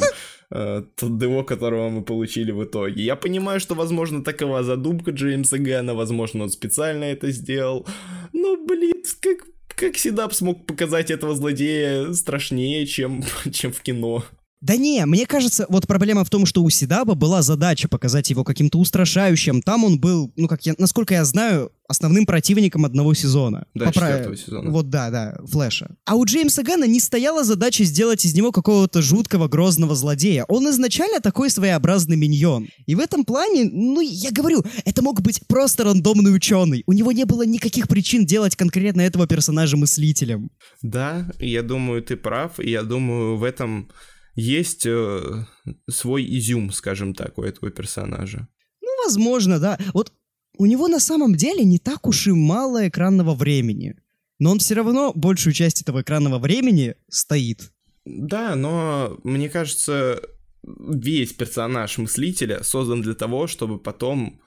[0.50, 3.02] э, тот Дево, которого мы получили в итоге.
[3.02, 7.86] Я понимаю, что, возможно, такова задумка Джеймса Гана, возможно, он специально это сделал.
[8.32, 9.46] Но, блин, как,
[9.84, 14.24] как Седап смог показать этого злодея страшнее, чем, чем в кино?
[14.64, 18.44] Да не, мне кажется, вот проблема в том, что у Сидаба была задача показать его
[18.44, 19.60] каким-то устрашающим.
[19.60, 23.66] Там он был, ну, как я, насколько я знаю, основным противником одного сезона.
[23.74, 24.70] Да, Попра- четвертого сезона.
[24.70, 25.94] Вот да, да, Флэша.
[26.06, 30.46] А у Джеймса Гана не стояла задача сделать из него какого-то жуткого грозного злодея.
[30.48, 32.68] Он изначально такой своеобразный миньон.
[32.86, 36.84] И в этом плане, ну, я говорю, это мог быть просто рандомный ученый.
[36.86, 40.50] У него не было никаких причин делать конкретно этого персонажа мыслителем.
[40.80, 43.90] Да, я думаю, ты прав, и я думаю, в этом
[44.34, 45.46] есть э,
[45.88, 48.48] свой изюм, скажем так, у этого персонажа.
[48.80, 49.78] Ну, возможно, да.
[49.92, 50.12] Вот
[50.56, 53.96] у него на самом деле не так уж и мало экранного времени.
[54.38, 57.72] Но он все равно большую часть этого экранного времени стоит.
[58.04, 60.20] Да, но мне кажется,
[60.62, 64.40] весь персонаж мыслителя создан для того, чтобы потом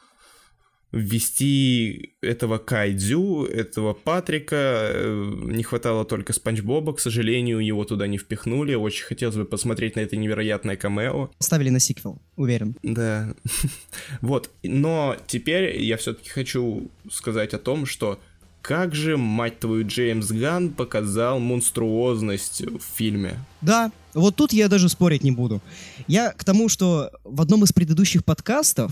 [0.91, 4.55] ввести этого Кайдзю, этого Патрика.
[4.93, 8.73] Э, Не хватало только Спанч Боба, к сожалению, его туда не впихнули.
[8.75, 11.29] Очень хотелось бы посмотреть на это невероятное камео.
[11.39, 12.75] Ставили на сиквел, уверен.
[12.83, 13.33] Да.
[14.21, 14.49] Вот.
[14.63, 18.19] Но теперь я все-таки хочу сказать о том, что
[18.61, 23.39] как же, мать твою, Джеймс Ган показал монструозность в фильме.
[23.61, 25.61] Да, вот тут я даже спорить не буду.
[26.07, 28.91] Я к тому, что в одном из предыдущих подкастов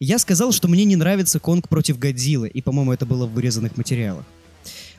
[0.00, 3.76] я сказал, что мне не нравится Конг против Годзиллы, и, по-моему, это было в вырезанных
[3.76, 4.24] материалах.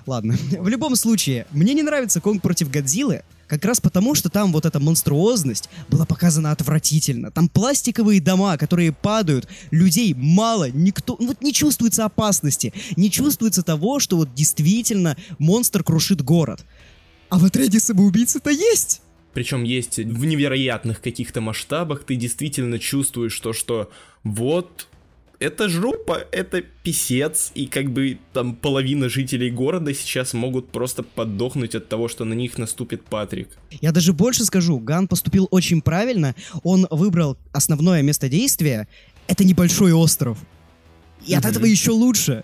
[0.06, 4.54] Ладно, в любом случае, мне не нравится Конг против Годзиллы, как раз потому, что там
[4.54, 7.32] вот эта монструозность была показана отвратительно.
[7.32, 13.64] Там пластиковые дома, которые падают, людей мало, никто, ну вот не чувствуется опасности, не чувствуется
[13.64, 16.64] того, что вот действительно монстр крушит город.
[17.30, 19.02] А в отряде самоубийцы-то есть!
[19.34, 23.90] Причем есть в невероятных каких-то масштабах, ты действительно чувствуешь то, что
[24.24, 24.88] вот
[25.42, 31.74] это жопа, это писец, и как бы там половина жителей города сейчас могут просто подохнуть
[31.74, 33.50] от того, что на них наступит Патрик.
[33.82, 36.36] Я даже больше скажу, Ган поступил очень правильно.
[36.64, 38.88] Он выбрал основное место действия.
[39.28, 40.38] Это небольшой остров.
[41.26, 42.44] И от этого еще лучше.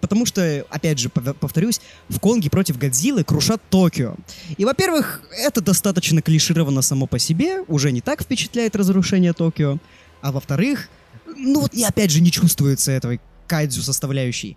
[0.00, 4.16] Потому что, опять же, пов- повторюсь, в Конге против Годзиллы крушат Токио.
[4.56, 9.78] И, во-первых, это достаточно клишировано само по себе, уже не так впечатляет разрушение Токио.
[10.20, 10.88] А во-вторых,
[11.36, 14.56] ну вот, и опять же, не чувствуется этой кайдзю составляющей.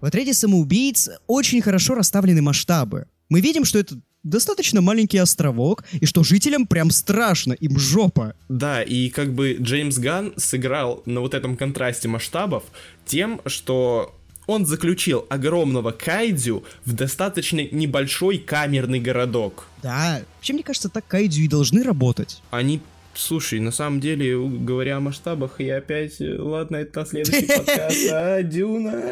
[0.00, 3.06] В отряде самоубийц очень хорошо расставлены масштабы.
[3.28, 8.34] Мы видим, что это достаточно маленький островок, и что жителям прям страшно, им жопа.
[8.48, 12.64] Да, и как бы Джеймс Ган сыграл на вот этом контрасте масштабов
[13.06, 14.14] тем, что
[14.46, 19.66] он заключил огромного кайдзю в достаточно небольшой камерный городок.
[19.82, 22.42] Да, вообще, мне кажется, так кайдзю и должны работать.
[22.50, 22.80] Они,
[23.16, 28.08] слушай, на самом деле, говоря о масштабах, я опять, э, ладно, это на следующий подкаст,
[28.12, 29.02] а, Дюна,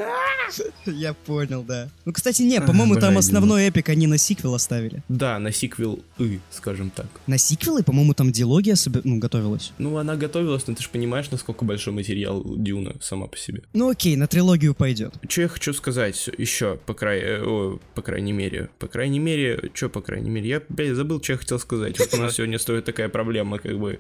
[0.87, 1.88] Я понял, да.
[2.05, 5.03] Ну, кстати, не, по-моему, там основной эпик они на сиквел оставили.
[5.09, 7.07] да, на сиквел «И», скажем так.
[7.27, 9.73] На сиквелы, по-моему, там диалогия ну, готовилась.
[9.79, 13.62] Ну, она готовилась, но ты же понимаешь, насколько большой материал Дюна сама по себе.
[13.73, 15.14] Ну окей, на трилогию пойдет.
[15.29, 17.21] Что я хочу сказать еще, по, край...
[17.21, 18.69] э, о, по крайней мере?
[18.79, 20.49] По крайней мере, что по крайней мере?
[20.49, 21.99] Я, блядь, забыл, что я хотел сказать.
[21.99, 23.93] Вот у нас сегодня стоит такая проблема, как бы...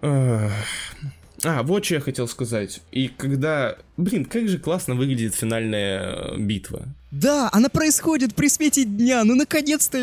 [0.00, 0.52] Ах.
[1.44, 2.80] А, вот что я хотел сказать.
[2.92, 3.76] И когда...
[3.96, 6.86] Блин, как же классно выглядит финальная э, битва.
[7.10, 9.24] Да, она происходит при свете дня.
[9.24, 9.98] Ну, наконец-то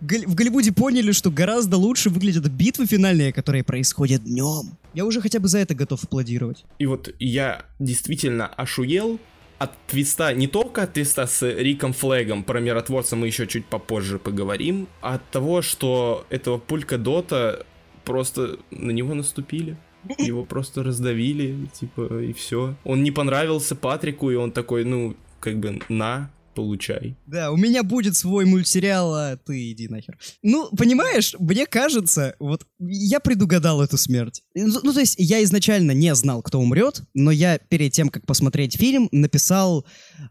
[0.00, 4.78] Гол- в Голливуде поняли, что гораздо лучше выглядят битвы финальные, которые происходят днем.
[4.94, 6.64] Я уже хотя бы за это готов аплодировать.
[6.78, 9.20] И вот я действительно ошуел
[9.58, 14.18] от твиста, не только от твиста с Риком Флегом, про миротворца мы еще чуть попозже
[14.18, 17.66] поговорим, а от того, что этого Пулька Дота
[18.04, 19.76] просто на него наступили.
[20.18, 22.74] Его просто раздавили, типа, и все.
[22.84, 27.16] Он не понравился Патрику, и он такой, ну, как бы, на, получай.
[27.26, 30.18] Да, у меня будет свой мультсериал, а ты иди нахер.
[30.42, 34.42] Ну, понимаешь, мне кажется, вот я предугадал эту смерть.
[34.54, 38.26] Ну, ну, то есть я изначально не знал, кто умрет, но я перед тем, как
[38.26, 39.86] посмотреть фильм, написал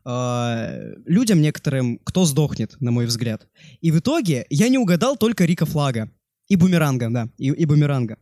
[0.06, 3.48] э, людям некоторым, кто сдохнет, на мой взгляд.
[3.82, 6.12] И в итоге я не угадал только Рика Флага.
[6.50, 8.18] И Бумеранга, да, и, и Бумеранга.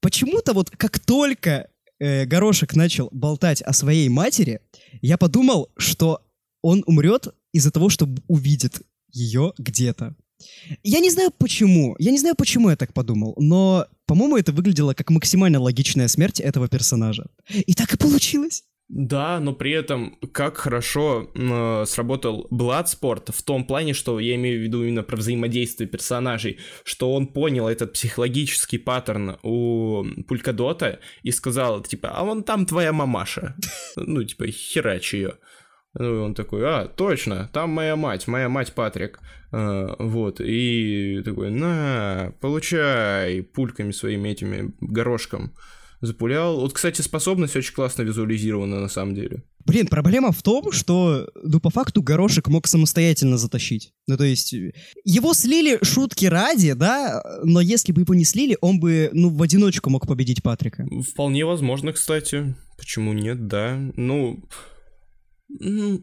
[0.00, 4.60] Почему-то вот как только э, Горошек начал болтать о своей матери,
[5.02, 6.20] я подумал, что
[6.62, 10.14] он умрет из-за того, что увидит ее где-то.
[10.82, 14.92] Я не знаю почему, я не знаю почему я так подумал, но, по-моему, это выглядело
[14.92, 17.26] как максимально логичная смерть этого персонажа.
[17.48, 18.64] И так и получилось.
[18.88, 24.60] Да, но при этом как хорошо э, сработал Bloodsport в том плане, что я имею
[24.60, 31.32] в виду именно про взаимодействие персонажей, что он понял этот психологический паттерн у Пулькадота и
[31.32, 33.56] сказал, типа, а вон там твоя мамаша.
[33.96, 35.34] Ну, типа, херач ее.
[35.94, 39.18] Ну, и он такой, а, точно, там моя мать, моя мать Патрик.
[39.50, 45.54] А, вот, и такой, на, получай, пульками своими этими горошком
[46.00, 46.60] запулял.
[46.60, 49.42] Вот, кстати, способность очень классно визуализирована на самом деле.
[49.64, 53.92] Блин, проблема в том, что, ну, по факту, горошек мог самостоятельно затащить.
[54.06, 54.54] Ну, то есть,
[55.04, 59.42] его слили шутки ради, да, но если бы его не слили, он бы, ну, в
[59.42, 60.86] одиночку мог победить Патрика.
[61.12, 62.54] Вполне возможно, кстати.
[62.78, 63.76] Почему нет, да.
[63.96, 64.44] Ну,
[65.48, 66.02] ну,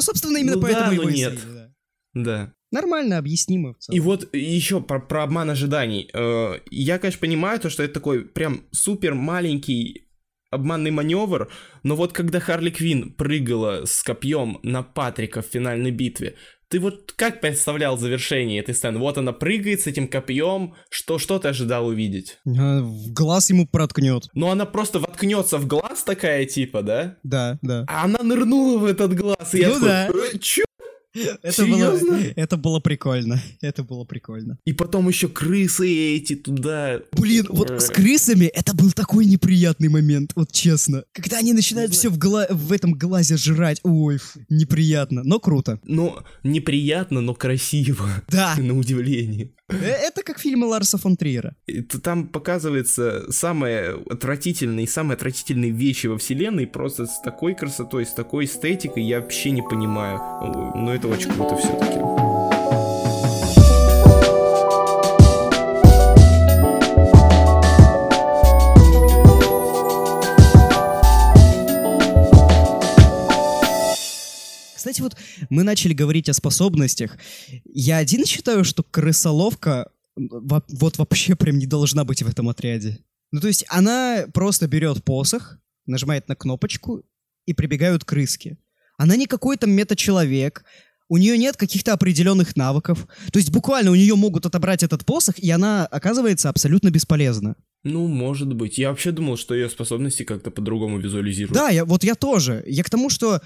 [0.00, 1.38] собственно, именно Ну поэтому да, его нет.
[1.38, 1.70] слили, да.
[2.14, 2.54] да.
[2.72, 3.76] Нормально, объяснимо.
[3.90, 6.08] И вот еще про, про обман ожиданий.
[6.12, 10.08] Э, Я, конечно, понимаю то, что это такой прям супер маленький
[10.50, 11.50] обманный маневр,
[11.82, 16.34] но вот когда Харли Квин прыгала с копьем на Патрика в финальной битве,
[16.68, 18.98] ты вот как представлял завершение этой сцены?
[18.98, 22.38] Вот она прыгает с этим копьем, что, что ты ожидал увидеть?
[22.46, 24.24] А, В глаз ему проткнет.
[24.32, 27.18] Ну, она просто воткнется в глаз такая, типа, да?
[27.22, 27.84] Да, да.
[27.88, 30.08] А она нырнула в этот глаз, и я Ну такой, да.
[30.08, 30.64] «Э, чё?
[31.14, 31.98] Это было,
[32.36, 33.42] это было прикольно.
[33.60, 34.58] Это было прикольно.
[34.64, 37.00] И потом еще крысы эти туда.
[37.12, 41.04] Блин, вот с крысами это был такой неприятный момент, вот честно.
[41.12, 45.78] Когда они начинают все в, гла- в этом глазе жрать, ой, фу, неприятно, но круто.
[45.84, 48.08] Ну, неприятно, но красиво.
[48.28, 49.50] Да, На удивление.
[49.72, 51.54] Э, это как фильмы Ларса фон Триера.
[52.02, 58.44] Там показывается самые отвратительные, самые отвратительные вещи во вселенной просто с такой красотой, с такой
[58.44, 60.18] эстетикой, я вообще не понимаю.
[60.74, 62.31] Но это очень круто все-таки.
[74.92, 75.16] Кстати, вот
[75.48, 77.16] мы начали говорить о способностях.
[77.64, 82.98] Я один считаю, что крысоловка во- вот вообще прям не должна быть в этом отряде.
[83.30, 87.02] Ну, то есть она просто берет посох, нажимает на кнопочку,
[87.46, 88.58] и прибегают крыски.
[88.98, 90.64] Она не какой-то мета-человек,
[91.12, 93.06] у нее нет каких-то определенных навыков.
[93.30, 97.54] То есть буквально у нее могут отобрать этот посох, и она оказывается абсолютно бесполезна.
[97.84, 98.78] Ну, может быть.
[98.78, 101.52] Я вообще думал, что ее способности как-то по-другому визуализируют.
[101.52, 102.64] Да, я, вот я тоже.
[102.66, 103.42] Я к тому, что,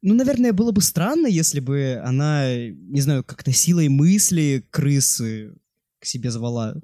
[0.00, 5.52] ну, наверное, было бы странно, если бы она, не знаю, как-то силой мысли крысы
[6.00, 6.76] к себе звала.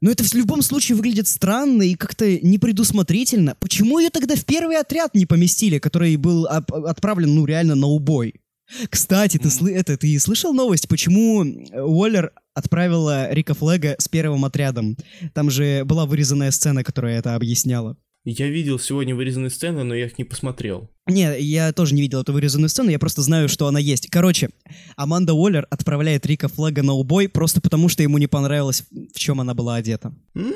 [0.00, 3.54] Но это в любом случае выглядит странно и как-то непредусмотрительно.
[3.60, 8.41] Почему ее тогда в первый отряд не поместили, который был отправлен, ну, реально на убой?
[8.90, 11.40] Кстати, ты, сл- это, ты слышал новость, почему
[11.72, 14.96] Уоллер отправила Рика Флега с первым отрядом?
[15.34, 17.96] Там же была вырезанная сцена, которая это объясняла.
[18.24, 20.88] Я видел сегодня вырезанные сцены, но я их не посмотрел.
[21.08, 24.08] Не, я тоже не видел эту вырезанную сцену, я просто знаю, что она есть.
[24.10, 24.50] Короче,
[24.96, 29.40] Аманда Уоллер отправляет Рика Флага на убой просто потому, что ему не понравилось, в чем
[29.40, 30.14] она была одета.
[30.36, 30.52] М?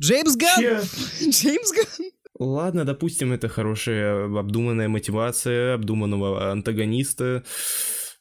[0.00, 0.60] Джеймс Ганн!
[0.60, 0.80] Че?
[1.28, 2.10] Джеймс Ганн!
[2.38, 7.42] Ладно, допустим, это хорошая обдуманная мотивация обдуманного антагониста.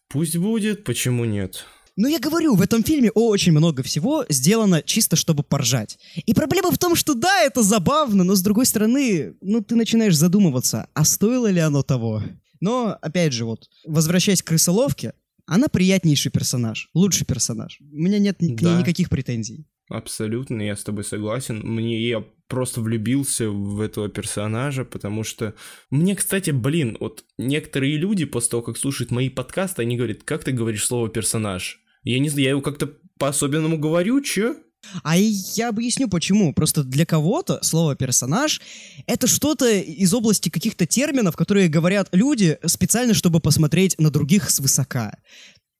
[0.09, 1.65] Пусть будет, почему нет?
[1.99, 5.97] Ну, я говорю, в этом фильме очень много всего сделано чисто, чтобы поржать.
[6.27, 10.15] И проблема в том, что да, это забавно, но с другой стороны, ну, ты начинаешь
[10.15, 12.21] задумываться, а стоило ли оно того?
[12.59, 15.13] Но, опять же, вот, возвращаясь к крысоловке,
[15.47, 17.79] она приятнейший персонаж, лучший персонаж.
[17.81, 18.79] У меня нет к ней Да.
[18.79, 19.65] никаких претензий.
[19.89, 21.61] Абсолютно, я с тобой согласен.
[21.63, 25.53] Мне я просто влюбился в этого персонажа, потому что
[25.89, 30.43] мне, кстати, блин, вот некоторые люди после того, как слушают мои подкасты, они говорят, как
[30.43, 31.79] ты говоришь слово персонаж?
[32.03, 34.55] Я не знаю, я его как-то по-особенному говорю, чё?
[35.03, 36.53] А я объясню почему.
[36.53, 38.61] Просто для кого-то слово персонаж
[39.05, 45.17] это что-то из области каких-то терминов, которые говорят люди специально, чтобы посмотреть на других свысока.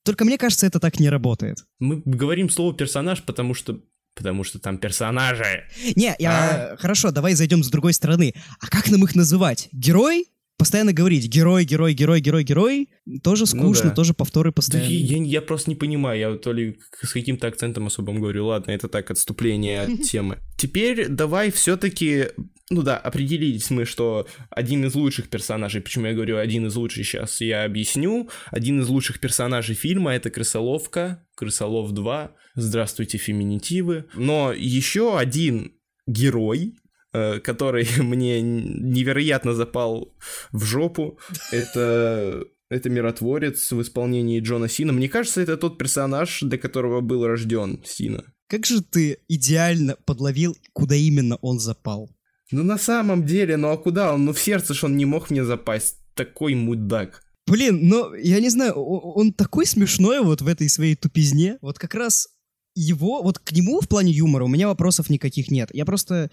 [0.03, 1.65] Только мне кажется, это так не работает.
[1.79, 3.81] Мы говорим слово персонаж, потому что
[4.17, 5.63] потому что там персонажи.
[5.95, 6.75] Не, я...
[6.79, 8.33] Хорошо, давай зайдем с другой стороны.
[8.59, 9.69] А как нам их называть?
[9.71, 10.27] Герой?
[10.57, 12.89] Постоянно говорить герой, герой, герой, герой, герой.
[13.23, 13.95] Тоже скучно, да.
[13.95, 14.89] тоже повторы Да постоянно.
[14.89, 18.87] я, я просто не понимаю, я то ли с каким-то акцентом особым говорю, ладно, это
[18.87, 20.39] так, отступление от темы.
[20.57, 22.29] Теперь давай все-таки,
[22.71, 27.05] ну да, определились мы, что один из лучших персонажей, почему я говорю один из лучших,
[27.05, 34.51] сейчас я объясню, один из лучших персонажей фильма это Крысоловка, Крысолов 2, здравствуйте, феминитивы, но
[34.53, 35.73] еще один
[36.07, 36.73] герой,
[37.11, 40.13] который мне невероятно запал
[40.51, 41.19] в жопу,
[41.51, 44.91] это это миротворец в исполнении Джона Сина.
[44.91, 48.25] Мне кажется, это тот персонаж, для которого был рожден Сина.
[48.49, 52.09] Как же ты идеально подловил, куда именно он запал?
[52.51, 54.25] Ну на самом деле, ну а куда он?
[54.25, 55.97] Ну в сердце ж он не мог мне запасть.
[56.13, 57.23] Такой мудак.
[57.45, 61.57] Блин, но я не знаю, он такой смешной вот в этой своей тупизне.
[61.61, 62.27] Вот как раз
[62.75, 65.69] его, вот к нему в плане юмора у меня вопросов никаких нет.
[65.73, 66.29] Я просто,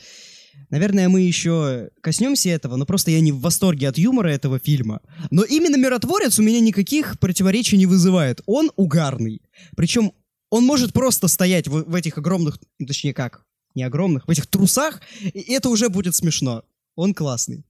[0.71, 5.01] наверное, мы еще коснемся этого, но просто я не в восторге от юмора этого фильма.
[5.31, 8.43] Но именно «Миротворец» у меня никаких противоречий не вызывает.
[8.47, 9.43] Он угарный.
[9.77, 10.12] Причем
[10.51, 14.47] он может просто стоять в, в этих огромных, ну, точнее как, не огромных, в этих
[14.47, 16.64] трусах, и это уже будет смешно.
[16.95, 17.64] Он классный.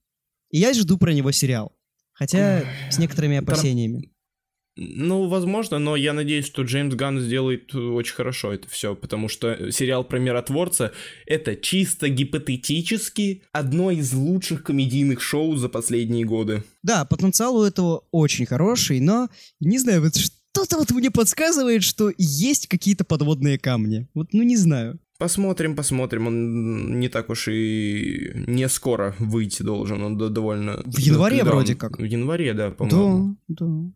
[0.51, 1.75] И я жду про него сериал.
[2.13, 4.14] Хотя с некоторыми опасениями.
[4.77, 9.29] Ну, возможно, но я надеюсь, что Джеймс Ганн сделает э, очень хорошо это все, потому
[9.29, 10.91] что сериал про миротворца
[11.25, 16.63] это чисто гипотетически одно из лучших комедийных шоу за последние годы.
[16.83, 19.29] Да, потенциал у этого очень хороший, но,
[19.61, 24.07] не знаю, вот что-то вот мне подсказывает, что есть какие-то подводные камни.
[24.13, 24.99] Вот, ну не знаю.
[25.17, 26.27] Посмотрим, посмотрим.
[26.27, 30.01] Он не так уж и не скоро выйти должен.
[30.03, 30.81] Он до- довольно...
[30.85, 31.97] В январе вроде он- как.
[31.97, 33.37] В январе, да, по-моему.
[33.47, 33.91] Да, да.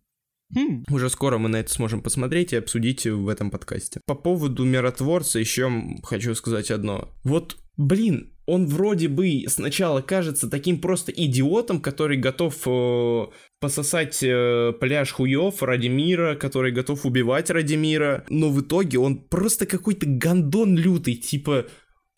[0.55, 0.83] Хм.
[0.89, 4.01] Уже скоро мы на это сможем посмотреть и обсудить в этом подкасте.
[4.05, 5.71] По поводу миротворца еще
[6.03, 7.09] хочу сказать одно.
[7.23, 13.27] Вот, блин, он вроде бы сначала кажется таким просто идиотом, который готов э,
[13.59, 19.17] пососать э, пляж хуев ради мира, который готов убивать ради мира, но в итоге он
[19.17, 21.67] просто какой-то гандон лютый, типа...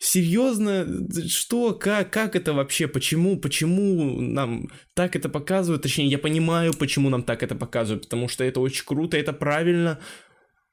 [0.04, 0.84] Серьезно?
[1.28, 1.74] Что?
[1.74, 2.12] Как?
[2.12, 2.88] Как это вообще?
[2.88, 3.38] Почему?
[3.38, 5.82] Почему нам так это показывают?
[5.82, 10.00] Точнее, я понимаю, почему нам так это показывают, потому что это очень круто, это правильно.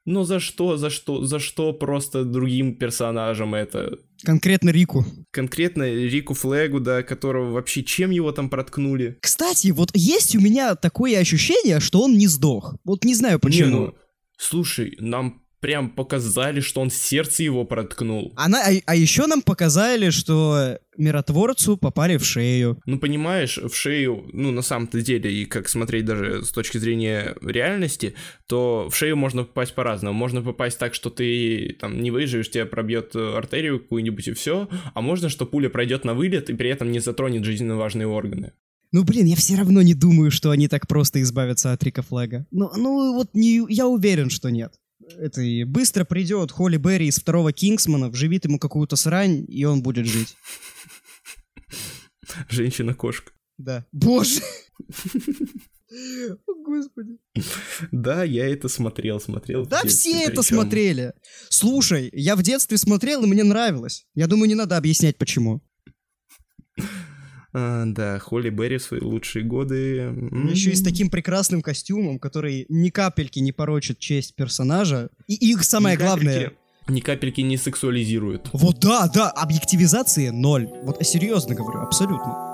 [0.04, 0.76] Но за что?
[0.76, 1.24] За что?
[1.24, 4.00] За что просто другим персонажам это?
[4.24, 5.04] Конкретно Рику.
[5.30, 9.16] Конкретно Рику Флегу, да, которого вообще чем его там проткнули?
[9.20, 12.74] Кстати, вот есть у меня такое ощущение, что он не сдох.
[12.82, 13.76] Вот не знаю Не, почему.
[13.76, 13.94] ну,
[14.36, 18.32] слушай, нам прям показали, что он сердце его проткнул.
[18.36, 22.80] Она, а, а еще нам показали, что миротворцу попали в шею.
[22.86, 27.36] Ну, понимаешь, в шею, ну, на самом-то деле, и как смотреть даже с точки зрения
[27.42, 28.14] реальности,
[28.46, 30.16] то в шею можно попасть по-разному.
[30.16, 34.68] Можно попасть так, что ты там не выживешь, тебя пробьет э, артерию какую-нибудь и все,
[34.94, 38.52] а можно, что пуля пройдет на вылет и при этом не затронет жизненно важные органы.
[38.92, 42.46] Ну, блин, я все равно не думаю, что они так просто избавятся от Рика Флэга.
[42.50, 44.74] Ну, ну вот не, я уверен, что нет.
[45.18, 49.82] Это и быстро придет Холли Берри из второго Кингсмана, вживит ему какую-то срань, и он
[49.82, 50.36] будет жить.
[52.48, 53.32] Женщина-кошка.
[53.58, 53.84] Да.
[53.92, 54.40] Боже!
[55.90, 57.18] О, Господи.
[57.90, 59.66] Да, я это смотрел, смотрел.
[59.66, 61.12] Да детстве, все это причем- смотрели.
[61.48, 64.06] Слушай, я в детстве смотрел, и мне нравилось.
[64.14, 65.62] Я думаю, не надо объяснять, почему.
[67.52, 70.12] А, да, Холли Берри в свои лучшие годы.
[70.50, 75.10] Еще и с таким прекрасным костюмом, который ни капельки не порочит честь персонажа.
[75.26, 76.52] И их самое ни капельки- главное...
[76.88, 78.48] Ни капельки не сексуализирует.
[78.52, 80.68] Вот да, да, объективизации ноль.
[80.82, 82.49] Вот серьезно говорю, абсолютно.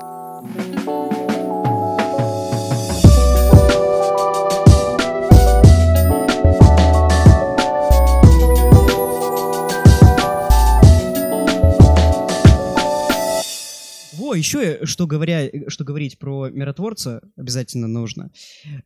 [14.36, 18.30] Еще что, говоря, что говорить про миротворца обязательно нужно.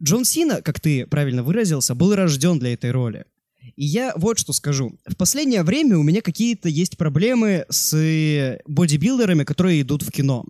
[0.03, 3.25] Джон Сина, как ты правильно выразился, был рожден для этой роли.
[3.77, 4.99] И я вот что скажу.
[5.07, 10.45] В последнее время у меня какие-то есть проблемы с бодибилдерами, которые идут в кино.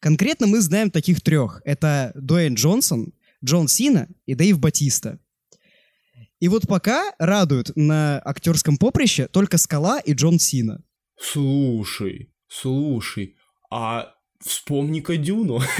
[0.00, 1.60] Конкретно мы знаем таких трех.
[1.64, 3.12] Это Дуэйн Джонсон,
[3.44, 5.18] Джон Сина и Дэйв Батиста.
[6.40, 10.82] И вот пока радуют на актерском поприще только Скала и Джон Сина.
[11.16, 13.36] Слушай, слушай,
[13.70, 14.12] а
[14.44, 15.60] вспомни-ка Дюну.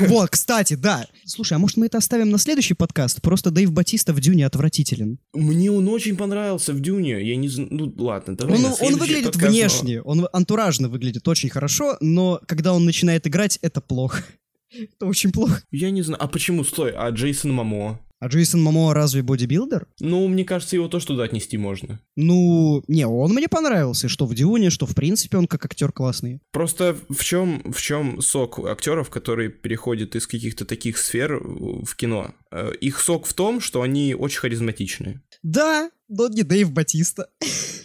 [0.00, 1.06] Вот, кстати, да.
[1.24, 3.22] Слушай, а может мы это оставим на следующий подкаст?
[3.22, 5.18] Просто Дэйв Батиста в Дюне отвратителен.
[5.32, 7.22] Мне он очень понравился в Дюне.
[7.26, 7.68] Я не знаю.
[7.70, 8.58] Ну ладно, давай.
[8.58, 13.26] Он, он выглядит подкаст, но- внешне, он антуражно выглядит очень хорошо, но когда он начинает
[13.26, 14.22] играть, это плохо.
[14.72, 15.62] Это очень плохо.
[15.70, 16.22] Я не знаю.
[16.22, 16.64] А почему?
[16.64, 18.00] Стой, а Джейсон Мамо?
[18.18, 19.86] А Джейсон Момоа разве бодибилдер?
[20.00, 22.00] Ну, мне кажется, его тоже туда отнести можно.
[22.16, 26.40] Ну, не, он мне понравился, что в Дюне, что в принципе он как актер классный.
[26.50, 32.34] Просто в чем, в чем сок актеров, которые переходят из каких-то таких сфер в кино?
[32.50, 35.22] Э, Их сок в том, что они очень харизматичные.
[35.42, 37.28] Да, но не Дэйв Батиста.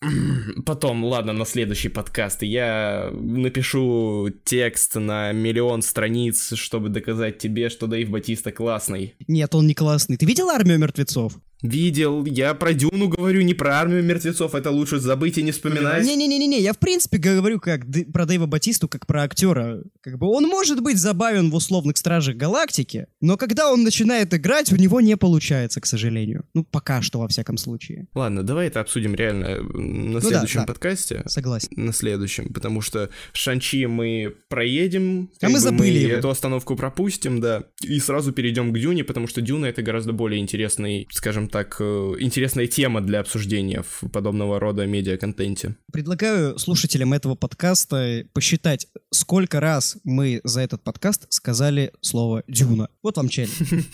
[0.66, 7.86] Потом, ладно, на следующий подкаст я напишу текст на миллион страниц, чтобы доказать тебе, что
[7.86, 9.14] Дэйв Батиста классный.
[9.26, 10.16] Нет, он не классный.
[10.16, 11.34] Ты видел «Армию мертвецов»?
[11.62, 16.04] Видел, я про Дюну говорю, не про армию мертвецов, это лучше забыть и не вспоминать.
[16.04, 17.82] Не-не-не-не, я в принципе говорю как
[18.12, 19.82] про Дэйва Батисту, как про актера.
[20.00, 24.72] Как бы он может быть забавен в условных Стражах Галактики, но когда он начинает играть,
[24.72, 26.44] у него не получается, к сожалению.
[26.54, 28.06] Ну, пока что, во всяком случае.
[28.14, 30.66] Ладно, давай это обсудим реально э, на да, следующем да.
[30.66, 31.22] подкасте.
[31.26, 31.70] Согласен.
[31.74, 35.30] На следующем, потому что Шанчи мы проедем.
[35.40, 36.12] А мы бы забыли его.
[36.12, 40.40] эту остановку пропустим, да, и сразу перейдем к Дюне, потому что Дюна это гораздо более
[40.40, 45.76] интересный, скажем так, э, интересная тема для обсуждения в подобного рода медиа-контенте.
[45.92, 52.88] Предлагаю слушателям этого подкаста посчитать, сколько раз мы за этот подкаст сказали слово «дюна».
[53.02, 53.84] Вот вам челлендж.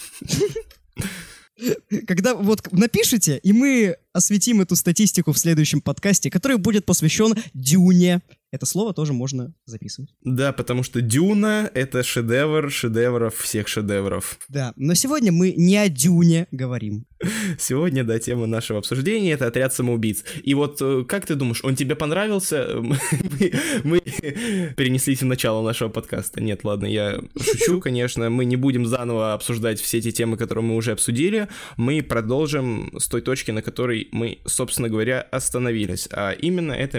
[2.07, 8.23] Когда вот напишите, и мы осветим эту статистику в следующем подкасте, который будет посвящен Дюне.
[8.55, 10.15] Это слово тоже можно записывать.
[10.23, 14.39] Да, потому что Дюна— это шедевр шедевров всех шедевров.
[14.49, 17.05] Да, но сегодня мы не о Дюне говорим.
[17.59, 20.25] Сегодня, да, тема нашего обсуждения— это «Отряд самоубийц».
[20.43, 22.69] И вот э, как ты думаешь, он тебе понравился?
[22.75, 22.99] Мы,
[23.83, 24.01] мы
[24.77, 26.41] перенеслись в начало нашего подкаста.
[26.41, 28.31] Нет, ладно, я шучу, конечно.
[28.31, 31.49] Мы не будем заново обсуждать все эти темы, которые мы уже обсудили.
[31.77, 36.09] Мы продолжим с той точки, на которой мы, собственно говоря, остановились.
[36.13, 36.99] А именно это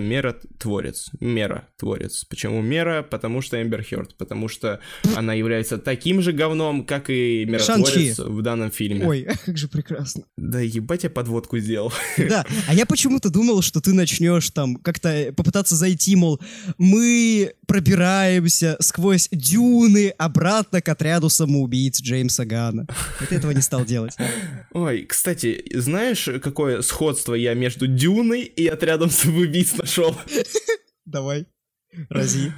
[1.45, 1.75] мера-творец.
[1.85, 2.25] Мера-творец.
[2.25, 3.03] Почему мера?
[3.03, 4.15] Потому что Эмбер Хёрд.
[4.17, 4.79] Потому что
[5.15, 9.05] она является таким же говном, как и миротворец в данном фильме.
[9.05, 10.23] Ой, как же прекрасно.
[10.37, 11.93] Да ебать я подводку сделал.
[12.25, 16.39] Да, а я почему-то думал, что ты начнешь там как-то попытаться зайти, мол,
[16.77, 22.87] мы пробираемся сквозь дюны обратно к отряду самоубийц Джеймса Гана.
[23.29, 24.13] Ты этого не стал делать.
[24.71, 30.15] Ой, кстати, знаешь, какое сходство я между Дюной и отрядом самоубийц нашел?
[31.05, 31.45] Давай,
[32.09, 32.51] рази.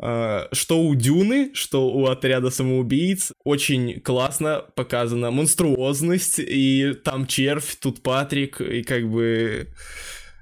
[0.00, 7.76] А, Что у Дюны, что у отряда самоубийц очень классно показана монструозность, и там червь,
[7.76, 9.68] тут Патрик, и как бы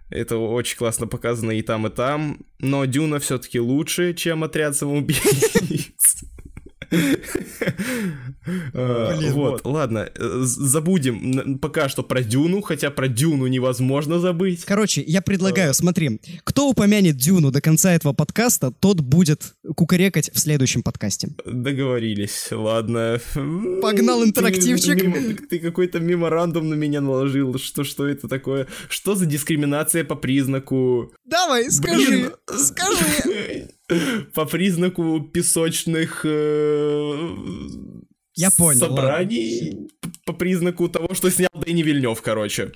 [0.09, 5.23] это очень классно показано и там, и там, но Дюна все-таки лучше, чем отряд самоубийц.
[9.33, 14.65] Вот, ладно, э, забудем пока что про Дюну, хотя про Дюну невозможно забыть.
[14.65, 20.39] Короче, я предлагаю, смотри, кто упомянет Дюну до конца этого подкаста, тот будет кукарекать в
[20.39, 21.29] следующем подкасте.
[21.45, 23.21] Договорились, ладно.
[23.81, 25.49] Погнал интерактивчик.
[25.49, 27.59] Ты, какой-то меморандум на меня наложил.
[27.59, 28.67] Что, что это такое?
[28.89, 31.13] Что за дискриминация по признаку...
[31.25, 33.69] Давай, скажи, скажи.
[34.35, 36.23] По признаку песочных...
[36.25, 37.29] э,
[38.35, 39.89] Я понял, Собраний.
[40.25, 42.73] По признаку того, что снял Дэнни Вильнев, короче.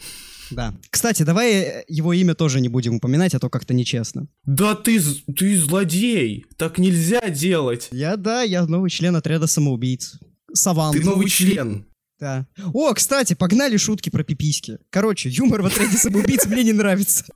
[0.51, 0.75] Да.
[0.91, 4.29] Кстати, давай э, его имя тоже не будем упоминать, а то как-то нечестно.
[4.45, 5.01] Да ты,
[5.37, 6.47] ты злодей!
[6.57, 7.89] Так нельзя делать!
[7.91, 10.19] Я, да, я новый член отряда самоубийц.
[10.53, 10.93] Саван.
[10.93, 11.87] Ты новый член.
[12.19, 12.47] Да.
[12.73, 14.79] О, кстати, погнали шутки про пиписьки.
[14.91, 17.27] Короче, юмор в отряде самоубийц мне не нравится.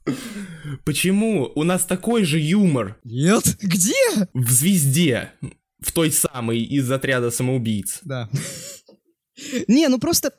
[0.85, 1.53] Почему?
[1.55, 2.99] У нас такой же юмор.
[3.05, 3.59] Нет?
[3.61, 3.93] Где?
[4.33, 5.33] в звезде,
[5.81, 7.99] в той самой из отряда самоубийц.
[8.03, 8.29] Да.
[9.69, 10.33] Не, ну просто...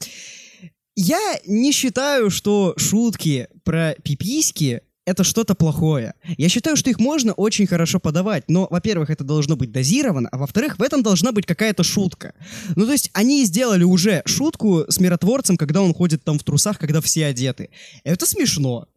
[0.96, 6.14] Я не считаю, что шутки про пиписьки это что-то плохое.
[6.38, 10.38] Я считаю, что их можно очень хорошо подавать, но, во-первых, это должно быть дозировано, а
[10.38, 12.34] во-вторых, в этом должна быть какая-то шутка.
[12.76, 16.78] Ну, то есть, они сделали уже шутку с миротворцем, когда он ходит там в трусах,
[16.78, 17.70] когда все одеты.
[18.04, 18.88] Это смешно.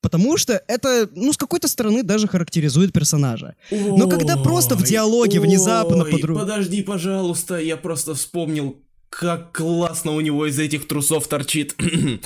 [0.00, 3.54] Потому что это, ну, с какой-то стороны даже характеризует персонажа.
[3.70, 8.78] Но когда просто в диалоге внезапно Ой, подру- Подожди, пожалуйста, я просто вспомнил,
[9.10, 11.74] как классно у него из этих трусов торчит.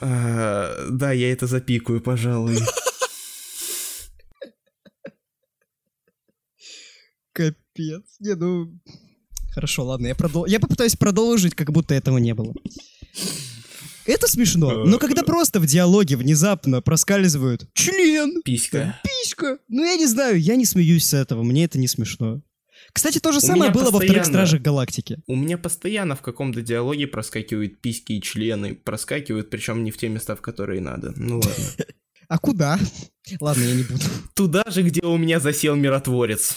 [0.00, 2.58] А, Да, я это запикаю, пожалуй.
[7.32, 8.02] Капец.
[8.20, 8.72] Не, ну...
[9.52, 10.46] Хорошо, ладно, я, продол...
[10.46, 12.54] я попытаюсь продолжить, как будто этого не было.
[14.06, 19.00] Это смешно, но когда просто в диалоге внезапно проскальзывают член, Писька.
[19.02, 22.40] писька, ну я не знаю, я не смеюсь с этого, мне это не смешно.
[22.96, 25.18] Кстати, то же самое было во вторых Стражах Галактики.
[25.26, 28.74] У меня постоянно в каком-то диалоге проскакивают письки и члены.
[28.74, 31.12] Проскакивают, причем не в те места, в которые надо.
[31.16, 31.64] Ну ладно.
[32.28, 32.76] А куда?
[33.38, 34.02] Ладно, я не буду.
[34.34, 36.56] Туда же, где у меня засел миротворец.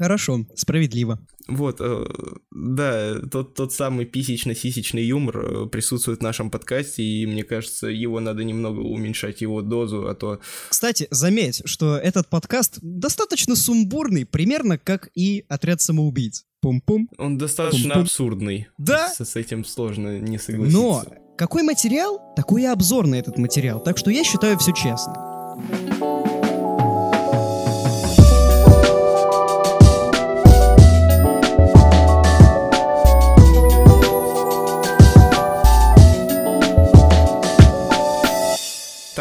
[0.00, 1.18] Хорошо, справедливо.
[1.46, 2.06] Вот, э,
[2.50, 8.18] да, тот, тот самый писечно-сисечный юмор э, присутствует в нашем подкасте, и мне кажется, его
[8.18, 10.40] надо немного уменьшать, его дозу, а то...
[10.70, 16.46] Кстати, заметь, что этот подкаст достаточно сумбурный, примерно как и «Отряд самоубийц».
[16.62, 17.10] Пум-пум.
[17.18, 18.02] Он достаточно Пум-пум.
[18.02, 18.68] абсурдный.
[18.78, 19.08] Да.
[19.08, 20.80] С, с этим сложно не согласиться.
[20.80, 21.04] Но
[21.36, 23.82] какой материал, такой и обзор на этот материал.
[23.82, 26.09] Так что я считаю все честно.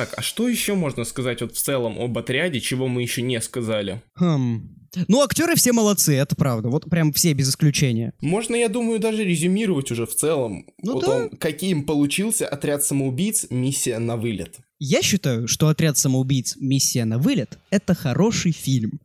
[0.09, 3.39] Так, а что еще можно сказать вот в целом об отряде, чего мы еще не
[3.41, 4.01] сказали?
[4.15, 4.75] Хм.
[5.07, 6.69] Ну, актеры все молодцы, это правда.
[6.69, 8.13] Вот прям все без исключения.
[8.21, 10.65] Можно, я думаю, даже резюмировать уже в целом.
[10.81, 11.15] Ну вот да.
[11.15, 14.57] он, каким получился отряд самоубийц «Миссия на вылет».
[14.79, 16.55] Я считаю, что «Отряд самоубийц.
[16.59, 18.99] Миссия на вылет»— это хороший фильм.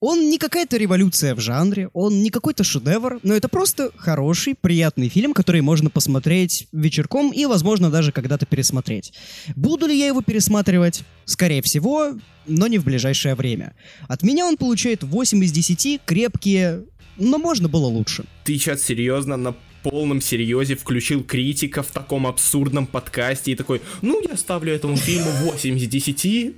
[0.00, 5.08] Он не какая-то революция в жанре, он не какой-то шедевр, но это просто хороший, приятный
[5.08, 9.12] фильм, который можно посмотреть вечерком и, возможно, даже когда-то пересмотреть.
[9.56, 11.02] Буду ли я его пересматривать?
[11.24, 12.12] Скорее всего,
[12.46, 13.74] но не в ближайшее время.
[14.06, 16.84] От меня он получает 8 из 10, крепкие,
[17.16, 18.24] но можно было лучше.
[18.44, 24.22] Ты сейчас серьезно на полном серьезе включил критика в таком абсурдном подкасте и такой, ну,
[24.28, 26.54] я ставлю этому фильму 8 из 10,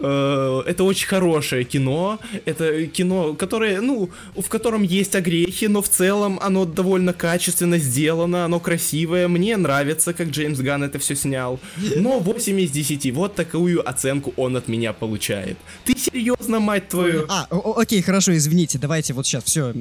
[0.00, 5.88] Э, это очень хорошее кино, это кино, которое, ну, в котором есть огрехи, но в
[5.88, 11.58] целом оно довольно качественно сделано, оно красивое, мне нравится, как Джеймс Ганн это все снял,
[11.96, 15.56] но 8 из 10, вот такую оценку он от меня получает.
[15.84, 17.26] Ты серьезно, мать твою?
[17.28, 19.74] А, окей, хорошо, извините, давайте вот сейчас все.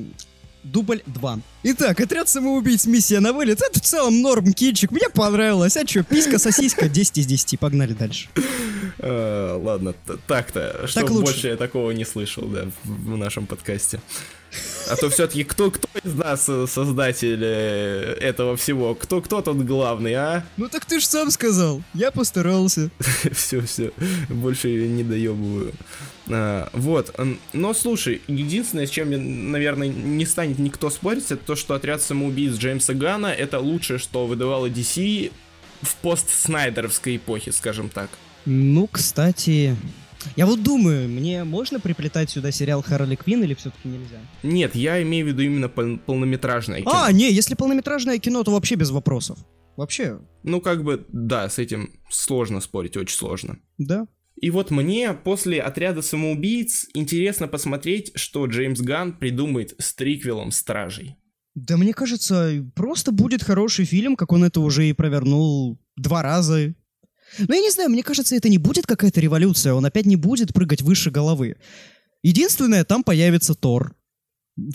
[0.72, 1.40] Дубль 2.
[1.64, 3.62] Итак, отряд самоубийц миссия на вылет.
[3.62, 4.92] Это в целом норм кинчик.
[4.92, 5.78] Мне понравилось.
[5.78, 7.60] А чё, писька, сосиска, 10 из 10.
[7.60, 8.30] Погнали дальше.
[9.00, 9.94] Э, ладно,
[10.28, 11.32] так-то, чтобы лучше.
[11.32, 14.02] больше я такого не слышал, да, в, нашем подкасте.
[14.90, 18.96] А то все-таки кто, кто из нас э, создатель э, этого всего?
[18.96, 20.46] Кто, кто тут главный, а?
[20.58, 21.82] Ну так ты ж сам сказал.
[21.94, 22.90] Я постарался.
[23.32, 23.92] все, все,
[24.30, 25.74] больше не доебываю.
[26.30, 27.16] А, вот,
[27.54, 32.56] но слушай, единственное, с чем, наверное, не станет никто спорить, это то, что отряд самоубийц
[32.58, 35.32] Джеймса Гана это лучшее, что выдавало DC
[35.82, 38.10] в пост-снайдеровской эпохе, скажем так.
[38.46, 39.76] Ну, кстати...
[40.36, 44.18] Я вот думаю, мне можно приплетать сюда сериал Харли Квин или все-таки нельзя?
[44.44, 46.92] Нет, я имею в виду именно пол- полнометражное кино.
[46.94, 49.38] А, не, если полнометражное кино, то вообще без вопросов.
[49.78, 53.60] Вообще, Ну, как бы, да, с этим сложно спорить, очень сложно.
[53.78, 54.08] да.
[54.40, 61.16] И вот мне после отряда самоубийц интересно посмотреть, что Джеймс Ганн придумает с триквелом Стражей.
[61.56, 66.76] Да мне кажется, просто будет хороший фильм, как он это уже и провернул два раза.
[67.40, 70.54] Но я не знаю, мне кажется, это не будет какая-то революция, он опять не будет
[70.54, 71.58] прыгать выше головы.
[72.22, 73.96] Единственное, там появится Тор.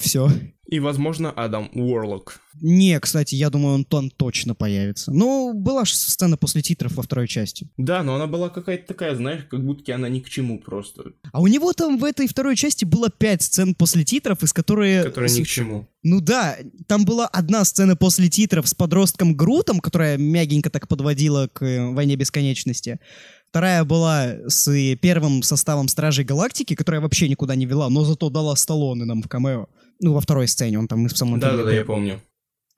[0.01, 0.29] Все.
[0.73, 2.41] И, возможно, Адам Уорлок.
[2.63, 5.13] Не, кстати, я думаю, он там точно появится.
[5.13, 7.69] Ну, была же сцена после титров во второй части.
[7.77, 11.13] Да, но она была какая-то такая, знаешь, как будто она ни к чему просто.
[11.31, 15.05] А у него там в этой второй части было пять сцен после титров, из которых...
[15.05, 15.89] Которая ни к чему.
[16.03, 16.57] Ну да,
[16.87, 21.91] там была одна сцена после титров с подростком Грутом, которая мягенько так подводила к э,
[21.91, 22.99] «Войне бесконечности».
[23.51, 28.31] Вторая была с э, первым составом Стражей Галактики, которая вообще никуда не вела, но зато
[28.31, 29.69] дала Сталлоне нам в камео.
[30.03, 31.77] Ну, во второй сцене, он там в самом деле Да-да-да, был.
[31.79, 32.21] я помню.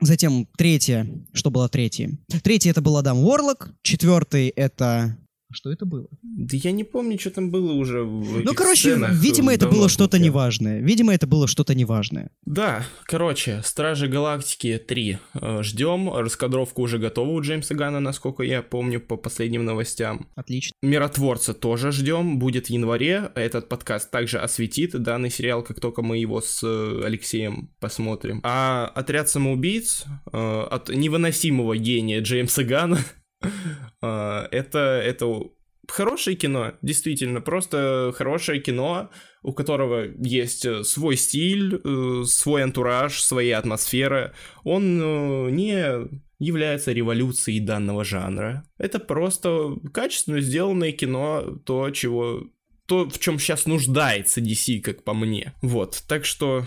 [0.00, 2.18] Затем третья, что было третье?
[2.42, 5.16] Третье это был Адам Уорлок, четвертый это...
[5.54, 6.08] Что это было?
[6.22, 9.88] Да я не помню, что там было уже в Ну, короче, сценах, видимо, это было
[9.88, 10.80] что-то неважное.
[10.80, 12.30] Видимо, это было что-то неважное.
[12.44, 15.18] Да, короче, Стражи Галактики 3.
[15.34, 16.12] Э, Ждем.
[16.12, 20.28] Раскадровка уже готова у Джеймса Гана, насколько я помню по последним новостям.
[20.34, 20.74] Отлично.
[20.82, 23.30] Миротворца тоже ждем, будет в январе.
[23.34, 28.40] Этот подкаст также осветит данный сериал, как только мы его с э, Алексеем посмотрим.
[28.42, 32.98] А отряд самоубийц э, от невыносимого гения Джеймса Гана
[34.00, 35.50] это, это
[35.88, 39.10] хорошее кино, действительно, просто хорошее кино,
[39.42, 44.32] у которого есть э, свой стиль, э, свой антураж, своя атмосфера.
[44.64, 48.64] Он э, не является революцией данного жанра.
[48.78, 52.44] Это просто качественно сделанное кино, то, чего...
[52.86, 55.54] То, в чем сейчас нуждается DC, как по мне.
[55.62, 56.66] Вот, так что...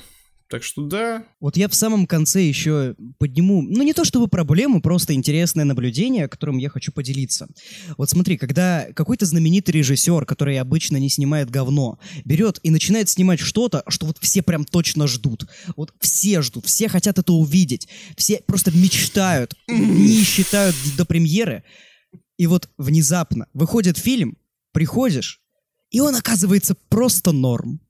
[0.50, 4.82] Так что да, Вот я в самом конце еще подниму, ну не то чтобы проблему,
[4.82, 7.50] просто интересное наблюдение, которым я хочу поделиться.
[7.98, 13.42] Вот смотри, когда какой-то знаменитый режиссер, который обычно не снимает говно, берет и начинает снимать
[13.42, 15.48] что-то, что вот все прям точно ждут.
[15.76, 21.66] Вот все ждут, все хотят это увидеть, все просто мечтают, не считают до премьеры.
[22.38, 24.38] И вот внезапно выходит фильм,
[24.72, 25.42] приходишь,
[25.90, 27.82] и он оказывается просто норм.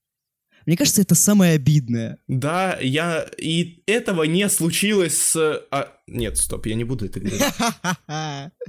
[0.68, 2.20] Мне кажется, это самое обидное.
[2.28, 3.26] Да, я...
[3.38, 5.64] И этого не случилось с...
[5.72, 7.42] а, Нет, стоп, я не буду это говорить.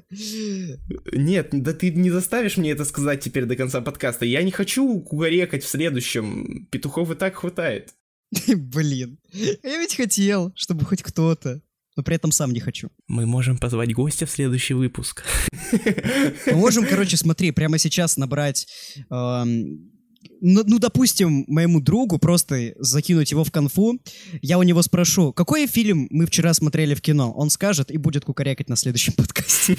[1.13, 4.25] Нет, да ты не заставишь мне это сказать теперь до конца подкаста.
[4.27, 6.69] Я не хочу кукарекать в следующем.
[6.71, 7.95] Петухов и так хватает.
[8.47, 9.19] Блин.
[9.33, 11.61] Я ведь хотел, чтобы хоть кто-то.
[11.97, 12.91] Но при этом сам не хочу.
[13.09, 15.25] Мы можем позвать гостя в следующий выпуск.
[16.47, 18.69] Мы можем, короче, смотри, прямо сейчас набрать...
[19.11, 19.98] эм,
[20.41, 23.99] ну, ну, допустим, моему другу просто закинуть его в конфу.
[24.43, 27.33] Я у него спрошу, какой фильм мы вчера смотрели в кино?
[27.33, 29.77] Он скажет и будет кукарякать на следующем подкасте.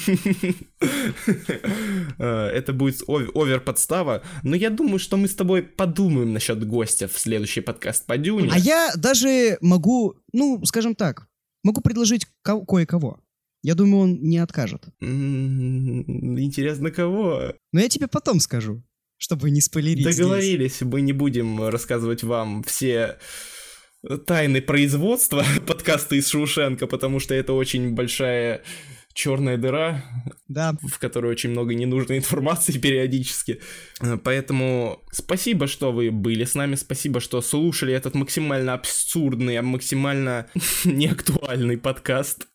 [2.17, 4.23] Э, Это будет ов- овер-подстава.
[4.43, 8.49] Но я думаю, что мы с тобой подумаем насчет гостя в следующий подкаст по Дюне.
[8.51, 11.27] А я даже могу, ну, скажем так,
[11.63, 13.19] могу предложить ко- кое-кого.
[13.61, 14.85] Я думаю, он не откажет.
[15.01, 17.53] М, Интересно, кого?
[17.73, 18.81] Но я тебе потом скажу,
[19.19, 20.17] чтобы не спойлерить здесь.
[20.17, 23.19] Договорились, мы не будем рассказывать вам все
[24.25, 28.63] тайны производства подкаста из Шушенко, потому что это очень большая
[29.13, 30.01] черная дыра,
[30.47, 30.77] Да.
[30.81, 33.59] в которой очень много ненужной информации периодически.
[34.23, 40.47] Поэтому спасибо, что вы были с нами, спасибо, что слушали этот максимально абсурдный, а максимально
[40.85, 42.47] неактуальный подкаст.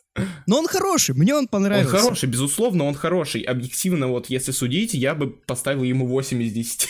[0.47, 1.97] Но он хороший, мне он Он понравился.
[1.97, 3.43] хороший, безусловно, он хороший.
[3.43, 6.89] Объективно, вот если судить, я бы поставил ему 8 из 10.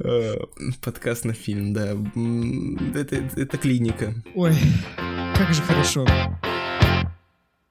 [0.00, 0.34] Э,
[0.82, 1.92] Подкаст на фильм, да.
[2.98, 4.14] Это, это клиника.
[4.34, 4.54] Ой,
[5.36, 6.04] как же хорошо.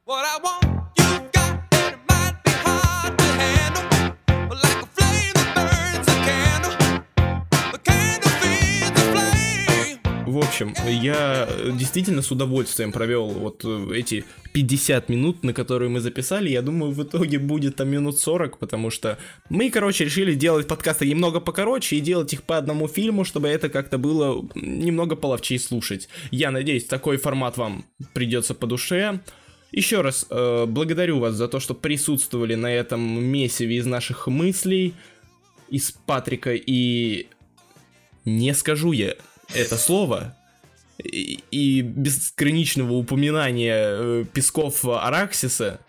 [0.05, 0.76] What I want,
[10.37, 14.23] В общем, я действительно с удовольствием провел вот э, эти
[14.53, 16.47] 50 минут, на которые мы записали.
[16.47, 19.17] Я думаю, в итоге будет там минут 40, потому что
[19.49, 23.69] мы, короче, решили делать подкасты немного покороче и делать их по одному фильму, чтобы это
[23.69, 26.07] как-то было немного половчей слушать.
[26.29, 29.21] Я надеюсь, такой формат вам придется по душе.
[29.71, 34.93] Еще раз э, благодарю вас за то, что присутствовали на этом месиве из наших мыслей,
[35.67, 37.25] из Патрика и
[38.23, 39.15] не скажу я
[39.57, 40.35] это слово,
[41.03, 45.79] и, и безграничного упоминания э, песков Араксиса.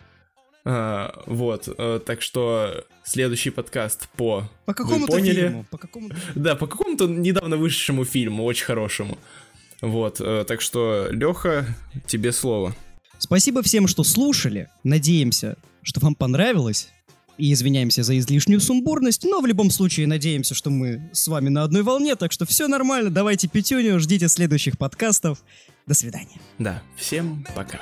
[0.65, 4.43] А, вот, э, так что следующий подкаст по...
[4.65, 5.65] По какому-то фильму.
[5.71, 9.17] По какому Да, по какому-то недавно вышедшему фильму, очень хорошему.
[9.81, 11.65] Вот, э, так что, Леха,
[12.05, 12.75] тебе слово.
[13.17, 14.69] Спасибо всем, что слушали.
[14.83, 16.89] Надеемся, что вам понравилось.
[17.39, 21.63] И извиняемся за излишнюю сумбурность, но в любом случае надеемся, что мы с вами на
[21.63, 25.41] одной волне, так что все нормально, давайте пятюню, ждите следующих подкастов.
[25.87, 26.39] До свидания.
[26.59, 27.79] Да, всем пока.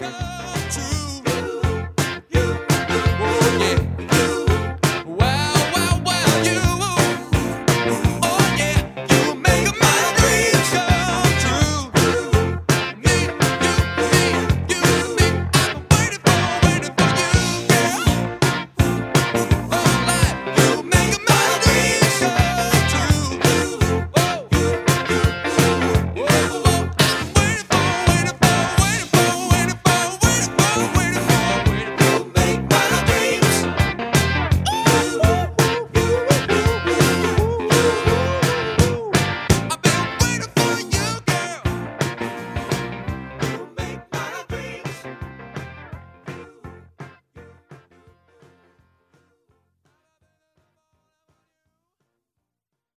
[0.00, 0.35] Come